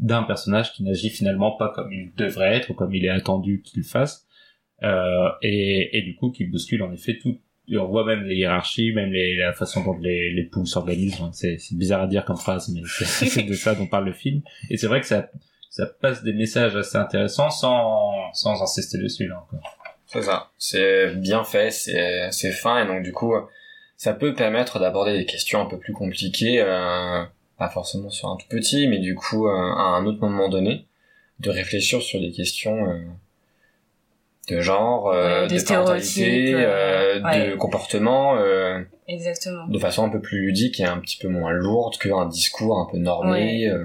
[0.00, 3.62] d'un personnage qui n'agit finalement pas comme il devrait être, ou comme il est attendu
[3.64, 4.26] qu'il fasse,
[4.82, 7.38] euh, et, et du coup qui bouscule en effet tout,
[7.76, 11.20] on voit même les hiérarchies, même les, la façon dont les, les poules s'organisent.
[11.20, 11.30] Hein.
[11.32, 14.12] C'est, c'est bizarre à dire comme phrase, mais c'est, c'est de ça dont parle le
[14.12, 14.42] film.
[14.70, 15.28] Et c'est vrai que ça,
[15.70, 19.78] ça passe des messages assez intéressants sans, sans insister dessus, là encore.
[20.06, 20.50] C'est ça.
[20.56, 23.34] C'est bien fait, c'est c'est fin et donc du coup
[23.98, 27.24] ça peut permettre d'aborder des questions un peu plus compliquées, euh,
[27.58, 30.86] pas forcément sur un tout petit, mais du coup euh, à un autre moment donné,
[31.40, 33.00] de réfléchir sur des questions euh,
[34.48, 37.50] de genre, euh, Ouais, de de, parentalité, euh, euh, ouais.
[37.50, 38.36] de comportement.
[38.38, 39.66] euh, Exactement.
[39.68, 42.86] de façon un peu plus ludique et un petit peu moins lourde qu'un discours un
[42.90, 43.84] peu normé euh,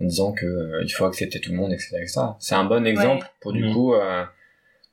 [0.00, 2.86] en disant que euh, il faut accepter tout le monde etc etc c'est un bon
[2.86, 3.72] exemple pour du Mhm.
[3.74, 4.24] coup euh,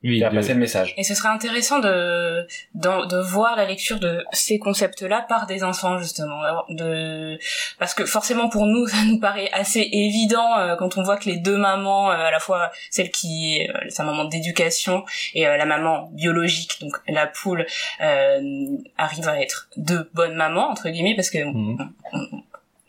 [0.02, 3.66] Oui, faire de- passer le message Et ce serait intéressant de, de, de voir la
[3.66, 6.40] lecture de ces concepts-là par des enfants, justement.
[6.70, 7.38] De,
[7.80, 11.30] parce que forcément, pour nous, ça nous paraît assez évident euh, quand on voit que
[11.30, 15.46] les deux mamans, euh, à la fois celle qui est euh, sa maman d'éducation et
[15.48, 17.66] euh, la maman biologique, donc la poule,
[18.02, 22.39] euh, arrivent à être deux bonnes mamans, entre guillemets, parce que Mhm.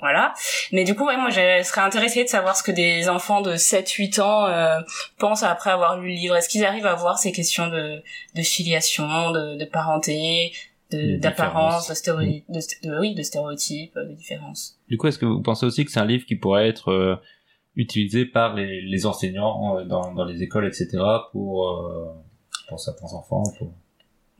[0.00, 0.32] Voilà.
[0.72, 3.52] Mais du coup, ouais, moi, je serais intéressée de savoir ce que des enfants de
[3.54, 4.80] 7-8 ans euh,
[5.18, 6.36] pensent après avoir lu le livre.
[6.36, 8.02] Est-ce qu'ils arrivent à voir ces questions de,
[8.34, 10.52] de filiation, de, de parenté,
[10.90, 14.78] de- d'apparence, de, stéréo- de, sté- de- oui, de stéréotypes, de différences.
[14.88, 17.16] Du coup, est-ce que vous pensez aussi que c'est un livre qui pourrait être euh,
[17.76, 20.88] utilisé par les, les enseignants euh, dans, dans les écoles, etc.,
[21.32, 22.06] pour, euh,
[22.68, 23.72] pour certains enfants pour...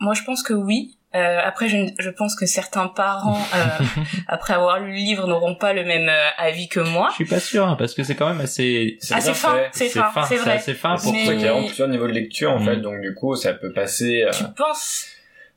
[0.00, 0.96] Moi, je pense que oui.
[1.16, 3.84] Euh, après, je, je pense que certains parents, euh,
[4.28, 7.08] après avoir lu le livre, n'auront pas le même euh, avis que moi.
[7.11, 8.96] Je suis pas sûr, hein, parce que c'est quand même assez...
[9.00, 10.52] c'est c'est fin, c'est fin, c'est c'est vrai.
[10.52, 13.00] assez fin c'est pour Mais- y a vraiment plusieurs niveaux de lecture en fait donc
[13.00, 15.06] du coup ça peut passer euh, Tu penses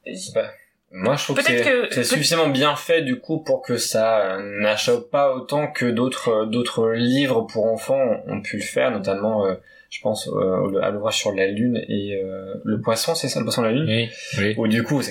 [0.06, 0.50] c'est pas-
[0.92, 4.38] moi je trouve que c'est que- c'est suffisamment bien fait du coup pour que ça
[4.42, 9.56] n'achoppe pas autant que d'autres d'autres livres pour enfants ont pu le faire notamment euh,
[9.96, 13.46] je pense euh, à l'ouvrage sur la lune et euh, le poisson c'est ça le
[13.46, 13.86] poisson de la lune?
[13.88, 14.56] Oui, oui.
[14.58, 15.02] où du coup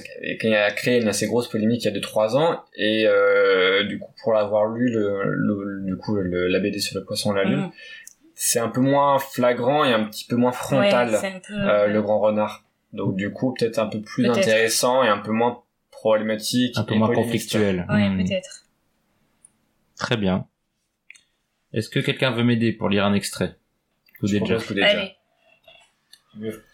[0.41, 4.01] qui a créé une assez grosse polémique il y a 2-3 ans et euh, du
[4.01, 7.37] coup pour l'avoir lu le, le- du coup le, la BD sur le poisson de
[7.37, 7.71] la lune Mm.
[8.35, 11.55] c'est un peu moins flagrant et un petit peu moins frontal Ouais, peu...
[11.55, 15.31] euh, le grand renard donc du coup peut-être un peu plus intéressant et un peu
[15.31, 15.63] moins
[15.93, 17.87] problématique Un peu et moins conflictuel.
[17.89, 18.25] Ouais, Hmm.
[18.25, 18.65] peut-être.
[19.97, 20.47] Très bien.
[21.73, 23.55] Est-ce que quelqu'un veut m'aider pour lire un extrait?
[24.23, 24.87] Ou Je déjà que déjà.
[24.89, 25.17] Allez.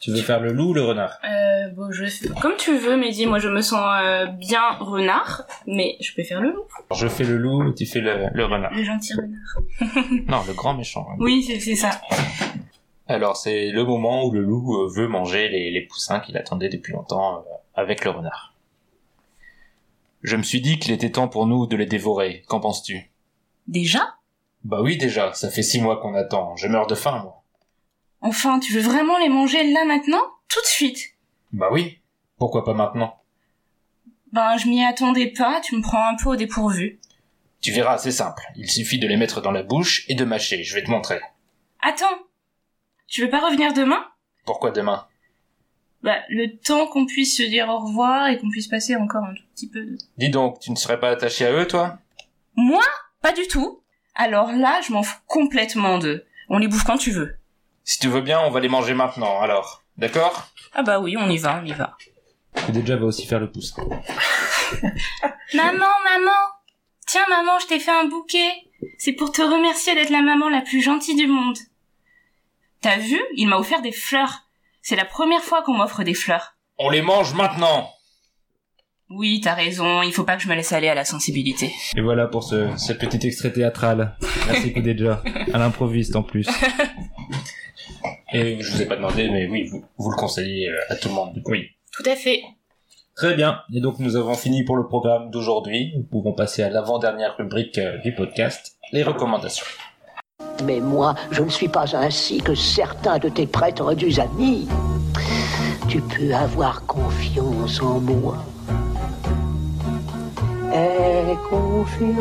[0.01, 2.05] Tu veux faire le loup ou le renard Euh, bon, je...
[2.41, 6.41] Comme tu veux, Mehdi, moi je me sens euh, bien renard, mais je peux faire
[6.41, 6.63] le loup,
[6.95, 8.73] Je fais le loup et tu fais le, le renard.
[8.73, 9.59] le gentil renard.
[10.29, 11.09] Non, le grand méchant.
[11.11, 11.17] hein.
[11.19, 11.91] Oui, c'est ça.
[13.09, 16.69] Alors, c'est le moment où le loup euh, veut manger les, les poussins qu'il attendait
[16.69, 17.41] depuis longtemps euh,
[17.75, 18.55] avec le renard.
[20.23, 22.45] Je me suis dit qu'il était temps pour nous de les dévorer.
[22.49, 23.11] Qu'en penses-tu?
[23.67, 24.15] Déjà?
[24.63, 26.55] Bah oui, déjà, ça fait six mois qu'on attend.
[26.57, 27.38] Je meurs de faim, moi.
[28.21, 30.23] Enfin, tu veux vraiment les manger là maintenant?
[30.49, 31.15] Tout de suite
[31.53, 31.99] Bah oui.
[32.39, 33.21] Pourquoi pas maintenant?
[34.33, 37.01] Ben, je m'y attendais pas, tu me prends un peu au dépourvu.
[37.61, 38.43] Tu verras, c'est simple.
[38.57, 40.63] Il suffit de les mettre dans la bouche et de mâcher.
[40.63, 41.21] Je vais te montrer.
[41.81, 42.07] Attends
[43.07, 44.05] Tu veux pas revenir demain?
[44.45, 45.07] Pourquoi demain?
[46.03, 49.35] Bah, le temps qu'on puisse se dire au revoir et qu'on puisse passer encore un
[49.35, 49.99] tout petit peu de...
[50.17, 51.99] Dis donc, tu ne serais pas attaché à eux, toi?
[52.55, 52.85] Moi?
[53.21, 53.81] Pas du tout
[54.15, 56.25] Alors là, je m'en fous complètement d'eux.
[56.49, 57.38] On les bouffe quand tu veux.
[57.89, 59.83] Si tu veux bien, on va les manger maintenant, alors.
[59.97, 60.47] D'accord?
[60.75, 61.97] Ah bah oui, on y va, on y va.
[62.69, 63.75] déjà va aussi faire le pouce.
[65.55, 65.73] Maman,
[66.05, 66.41] maman
[67.07, 68.51] Tiens, maman, je t'ai fait un bouquet.
[68.99, 71.57] C'est pour te remercier d'être la maman la plus gentille du monde.
[72.83, 73.19] T'as vu?
[73.37, 74.43] Il m'a offert des fleurs.
[74.83, 76.57] C'est la première fois qu'on m'offre des fleurs.
[76.77, 77.91] On les mange maintenant
[79.09, 81.73] Oui, t'as raison, il faut pas que je me laisse aller à la sensibilité.
[81.97, 84.19] Et voilà pour ce, ce petit extrait théâtral.
[84.47, 85.23] Merci déjà.
[85.55, 86.47] À l'improviste en plus.
[88.33, 91.09] Et je vous ai pas demandé, mais oui, vous, vous le conseillez euh, à tout
[91.09, 91.33] le monde.
[91.35, 91.53] du coup.
[91.53, 91.67] Oui.
[91.93, 92.43] Tout à fait.
[93.17, 93.61] Très bien.
[93.75, 95.93] Et donc nous avons fini pour le programme d'aujourd'hui.
[95.97, 99.67] Nous pouvons passer à l'avant-dernière rubrique euh, du podcast, les recommandations.
[100.65, 104.69] Mais moi, je ne suis pas ainsi que certains de tes prêtres du amis.
[105.89, 108.37] Tu peux avoir confiance en moi.
[110.73, 112.21] Aie confiance,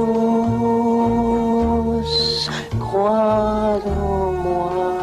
[2.80, 4.94] crois en moi,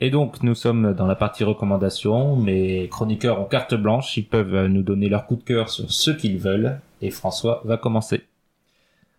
[0.00, 2.36] Et donc nous sommes dans la partie recommandations.
[2.36, 4.16] Mes chroniqueurs ont carte blanche.
[4.16, 6.78] Ils peuvent euh, nous donner leur coup de cœur sur ce qu'ils veulent.
[7.02, 8.22] Et François va commencer.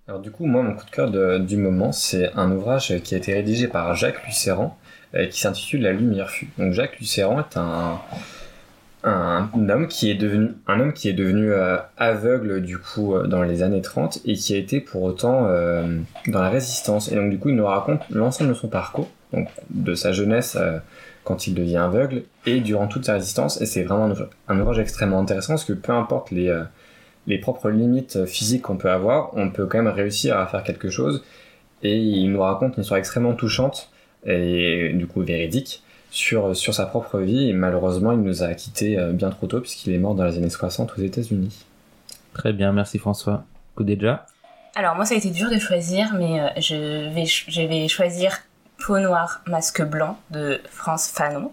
[0.08, 1.12] Alors du coup, moi, mon coup de cœur
[1.42, 4.78] du moment, c'est un ouvrage qui a été rédigé par Jacques Lucéran,
[5.16, 6.50] euh, qui s'intitule La lumière fut.
[6.58, 8.00] Donc Jacques Lucéran est un,
[9.04, 13.64] homme qui est devenu un homme qui est devenu euh, aveugle du coup dans les
[13.64, 15.44] années 30 et qui a été pour autant
[16.28, 17.12] dans la résistance.
[17.12, 20.58] Et donc du coup, il nous raconte l'ensemble de son parcours, donc de sa jeunesse
[20.60, 20.80] euh,
[21.24, 23.62] quand il devient aveugle et durant toute sa résistance.
[23.62, 26.64] Et c'est vraiment un ouvrage, un ouvrage extrêmement intéressant parce que peu importe les euh,
[27.28, 30.90] les propres limites physiques qu'on peut avoir, on peut quand même réussir à faire quelque
[30.90, 31.24] chose.
[31.84, 33.92] Et il nous raconte une histoire extrêmement touchante
[34.26, 37.50] et du coup véridique sur, sur sa propre vie.
[37.50, 40.38] Et malheureusement, il nous a quittés euh, bien trop tôt puisqu'il est mort dans les
[40.38, 41.66] années 60 aux États-Unis.
[42.34, 43.44] Très bien, merci François.
[43.76, 44.26] Coup déjà.
[44.76, 48.38] Alors moi ça a été dur de choisir, mais euh, je vais je vais choisir
[48.86, 51.52] Peau noire, masque blanc de France Fanon.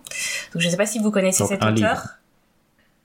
[0.52, 2.02] Donc je sais pas si vous connaissez Donc, cet auteur.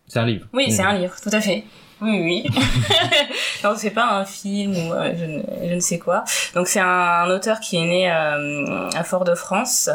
[0.08, 0.48] C'est un livre.
[0.54, 1.64] Oui, c'est un livre, tout à fait.
[2.02, 2.46] Oui, oui.
[3.64, 6.24] non, c'est pas un film ou euh, je, ne, je ne sais quoi.
[6.56, 9.90] Donc c'est un, un auteur qui est né euh, à Fort-de-France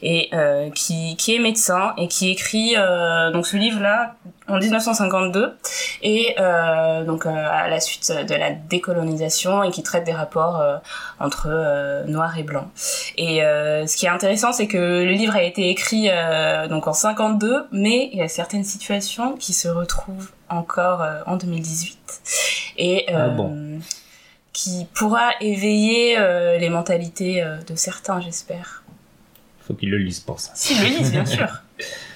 [0.00, 2.76] et euh, qui, qui est médecin et qui écrit
[3.32, 4.14] donc ce livre-là
[4.50, 5.56] en 1952
[6.02, 10.60] et euh, donc euh, à la suite de la décolonisation et qui traite des rapports
[10.60, 10.76] euh,
[11.18, 12.70] entre euh, noir et blanc.
[13.16, 16.86] Et euh, ce qui est intéressant, c'est que le livre a été écrit euh, donc
[16.86, 21.98] en 52, mais il y a certaines situations qui se retrouvent encore euh, en 2018
[22.78, 23.78] et euh, Ah bon.
[24.52, 28.82] qui pourra éveiller euh, les mentalités euh, de certains, j'espère.
[29.66, 30.50] Faut qu'il le lise pour ça.
[30.54, 31.46] S'ils le lisent, bien sûr.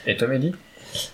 [0.06, 0.52] Et toi, Mehdi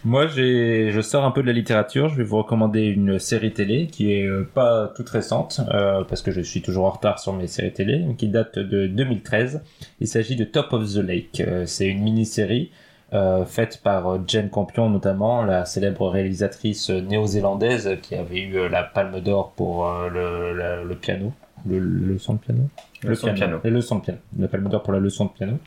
[0.05, 2.09] Moi, je sors un peu de la littérature.
[2.09, 6.23] Je vais vous recommander une série télé qui est euh, pas toute récente, euh, parce
[6.23, 9.63] que je suis toujours en retard sur mes séries télé, qui date de 2013.
[10.01, 11.41] Il s'agit de Top of the Lake.
[11.41, 12.71] Euh, c'est une mini-série
[13.13, 19.21] euh, faite par Jane Campion notamment, la célèbre réalisatrice néo-zélandaise qui avait eu la Palme
[19.21, 21.33] d'Or pour euh, le, la- le piano.
[21.69, 22.61] Le, le son de piano?
[23.03, 23.59] Le piano.
[23.65, 24.19] La leçon de piano.
[24.39, 25.59] La Palme d'Or pour la leçon de piano.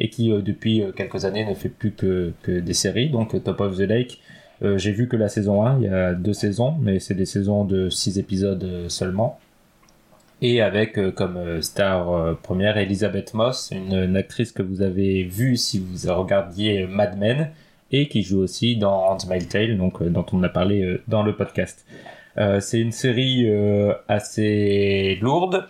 [0.00, 3.10] Et qui, euh, depuis euh, quelques années, ne fait plus que, des séries.
[3.10, 4.20] Donc, euh, Top of the Lake,
[4.76, 7.64] j'ai vu que la saison 1, il y a deux saisons, mais c'est des saisons
[7.64, 9.38] de 6 épisodes seulement.
[10.42, 16.14] Et avec comme star première Elisabeth Moss, une, actrice que vous avez vue si vous
[16.14, 17.48] regardiez Mad Men,
[17.90, 21.86] et qui joue aussi dans Handmaid's Tale, donc, dont on a parlé dans le podcast.
[22.36, 23.50] C'est une série
[24.08, 25.68] assez lourde,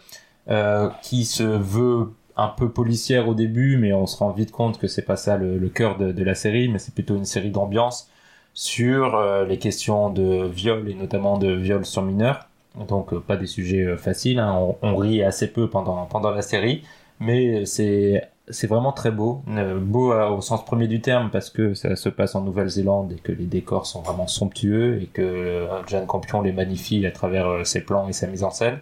[1.00, 2.08] qui se veut
[2.40, 5.36] un peu policière au début, mais on se rend vite compte que c'est pas ça
[5.36, 8.08] le, cœur de, la série, mais c'est plutôt une série d'ambiance
[8.54, 12.48] sur euh, les questions de viol et notamment de viol sur mineurs.
[12.88, 14.54] Donc euh, pas des sujets euh, faciles, hein.
[14.58, 16.82] on, on rit assez peu pendant, pendant la série,
[17.20, 19.44] mais c'est c'est vraiment très beau,
[19.80, 23.30] beau au sens premier du terme parce que ça se passe en Nouvelle-Zélande et que
[23.30, 28.08] les décors sont vraiment somptueux et que Jeanne Campion les magnifie à travers ses plans
[28.08, 28.80] et sa mise en scène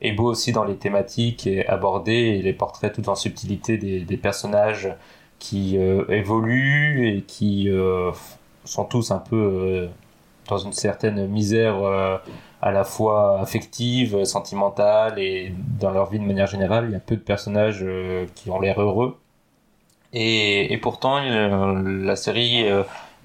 [0.00, 4.94] et beau aussi dans les thématiques abordées et les portraits tout en subtilité des, personnages
[5.38, 8.10] qui euh, évoluent et qui euh,
[8.64, 9.88] sont tous un peu euh,
[10.48, 11.76] dans une certaine misère
[12.62, 16.86] à la fois affective, sentimentale et dans leur vie de manière générale.
[16.88, 17.84] Il y a peu de personnages
[18.36, 19.18] qui ont l'air heureux.
[20.12, 22.64] Et, pourtant, la série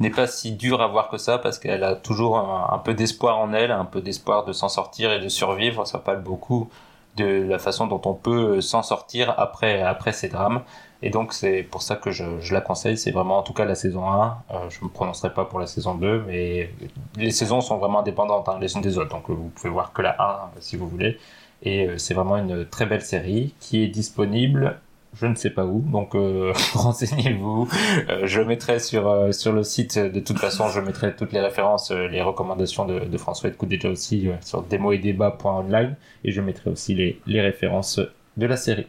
[0.02, 3.38] n'est pas si dure à voir que ça parce qu'elle a toujours un, peu d'espoir
[3.40, 5.86] en elle, un peu d'espoir de s'en sortir et de survivre.
[5.86, 6.70] Ça parle beaucoup
[7.18, 10.62] de la façon dont on peut s'en sortir après, ces drames.
[11.04, 12.98] Et donc c'est pour ça que je, la conseille.
[12.98, 14.38] C'est vraiment en tout cas la saison 1.
[14.52, 16.72] Euh, je me prononcerai pas pour la saison 2, mais
[17.18, 19.10] les saisons sont vraiment indépendantes hein, les unes des autres.
[19.10, 21.18] Donc euh, vous pouvez voir que la 1 si vous voulez.
[21.64, 24.80] Et euh, c'est vraiment une très belle série qui est disponible
[25.14, 27.68] je ne sais pas où, donc euh, renseignez-vous.
[28.10, 31.42] Euh, je mettrai sur euh, sur le site, de toute façon, je mettrai toutes les
[31.42, 36.32] références, euh, les recommandations de, de François et de déjà aussi euh, sur démoetdébat.online et
[36.32, 38.00] je mettrai aussi les, les références
[38.38, 38.88] de la série.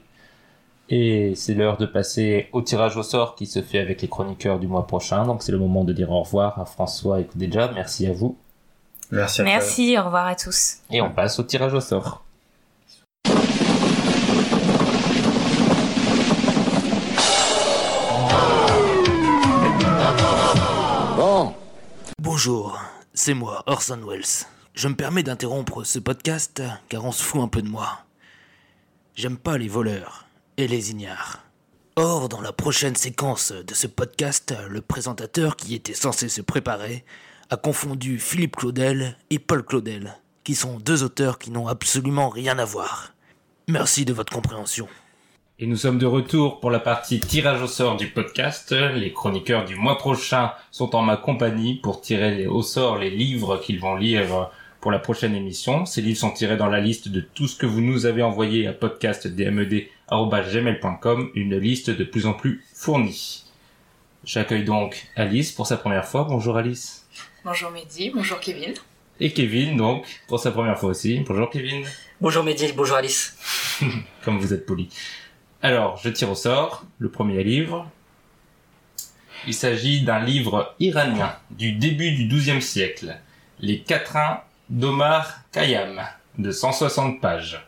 [0.88, 4.58] Et c'est l'heure de passer au tirage au sort qui se fait avec les chroniqueurs
[4.58, 7.70] du mois prochain, donc c'est le moment de dire au revoir à François et déjà.
[7.74, 8.36] Merci à vous.
[9.10, 9.52] Merci à toi.
[9.52, 10.76] Merci, au revoir à tous.
[10.90, 12.24] Et on passe au tirage au sort.
[21.16, 21.54] Bon,
[22.18, 22.80] Bonjour,
[23.14, 24.46] c'est moi, Orson Welles.
[24.74, 28.00] Je me permets d'interrompre ce podcast car on se fout un peu de moi.
[29.14, 31.40] J'aime pas les voleurs et les ignares.
[31.96, 37.04] Or, dans la prochaine séquence de ce podcast, le présentateur qui était censé se préparer
[37.50, 42.58] a confondu Philippe Claudel et Paul Claudel, qui sont deux auteurs qui n'ont absolument rien
[42.58, 43.12] à voir.
[43.68, 44.88] Merci de votre compréhension.
[45.58, 48.72] Et nous sommes de retour pour la partie tirage au sort du podcast.
[48.72, 53.58] Les chroniqueurs du mois prochain sont en ma compagnie pour tirer au sort les livres
[53.58, 54.50] qu'ils vont lire
[54.80, 55.84] pour la prochaine émission.
[55.86, 58.66] Ces livres sont tirés dans la liste de tout ce que vous nous avez envoyé
[58.66, 63.44] à podcastdmed.gmail.com, une liste de plus en plus fournie.
[64.24, 66.24] J'accueille donc Alice pour sa première fois.
[66.28, 67.06] Bonjour Alice.
[67.44, 68.72] Bonjour Mehdi, bonjour Kevin.
[69.20, 71.20] Et Kevin donc pour sa première fois aussi.
[71.20, 71.84] Bonjour Kevin.
[72.20, 73.36] Bonjour Mehdi, bonjour Alice.
[74.24, 74.88] comme vous êtes poli.
[75.64, 77.88] Alors, je tire au sort le premier livre.
[79.46, 83.16] Il s'agit d'un livre iranien du début du XIIe siècle,
[83.60, 86.02] Les Quatrains d'Omar Khayyam,
[86.38, 87.64] de 160 pages.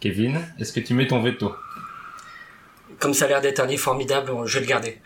[0.00, 1.54] Kevin, est-ce que tu mets ton veto?
[2.98, 4.98] Comme ça a l'air d'être un livre formidable, je vais le garder.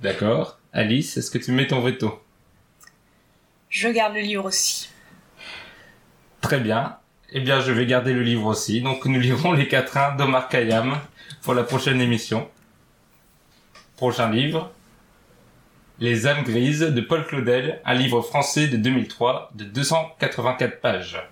[0.00, 0.58] D'accord.
[0.74, 2.22] Alice, est-ce que tu mets ton veto?
[3.70, 4.90] Je garde le livre aussi.
[6.42, 6.98] Très bien.
[7.30, 8.82] Eh bien, je vais garder le livre aussi.
[8.82, 11.00] Donc, nous lirons Les Quatrains d'Omar Khayyam
[11.42, 12.48] pour la prochaine émission.
[13.96, 14.72] Prochain livre.
[15.98, 21.22] Les âmes grises de Paul Claudel, un livre français de 2003 de 284 pages.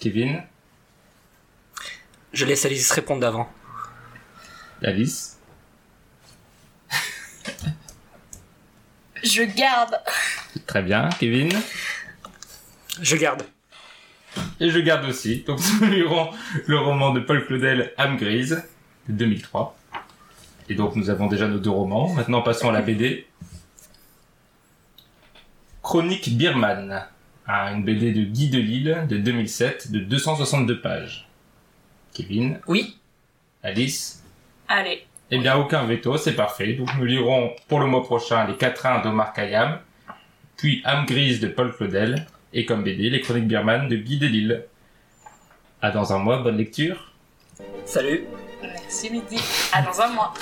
[0.00, 0.42] Kevin,
[2.32, 3.50] Je laisse Alice répondre d'avant.
[4.82, 5.38] Alice,
[9.22, 9.98] Je garde.
[10.66, 11.10] très bien.
[11.18, 11.50] Kevin,
[13.02, 13.42] Je garde.
[14.60, 15.42] et je garde aussi.
[15.46, 16.30] Donc, nous lirons
[16.66, 18.62] le roman de Paul Claudel, âme grise,
[19.08, 19.76] de 2003.
[20.68, 22.12] Et donc, nous avons déjà nos deux romans.
[22.12, 23.26] Maintenant, passons à la BD.
[25.82, 27.06] Chronique Birman,
[27.46, 31.26] à une BD de Guy Delisle de 2007 de 262 pages.
[32.12, 32.98] Kevin, Oui
[33.62, 34.22] Alice,
[34.68, 36.74] Allez, eh bien aucun veto, c'est parfait.
[36.74, 39.78] Donc nous lirons pour le mois prochain les quatrains d'Omar Khayyam,
[40.56, 44.64] puis âme grise de Paul Claudel, et comme BD les chroniques Birman de Guy Delisle.
[45.80, 47.12] À dans un mois, bonne lecture.
[47.84, 48.24] Salut
[48.62, 49.40] Merci Midi.
[49.72, 50.34] À dans un mois.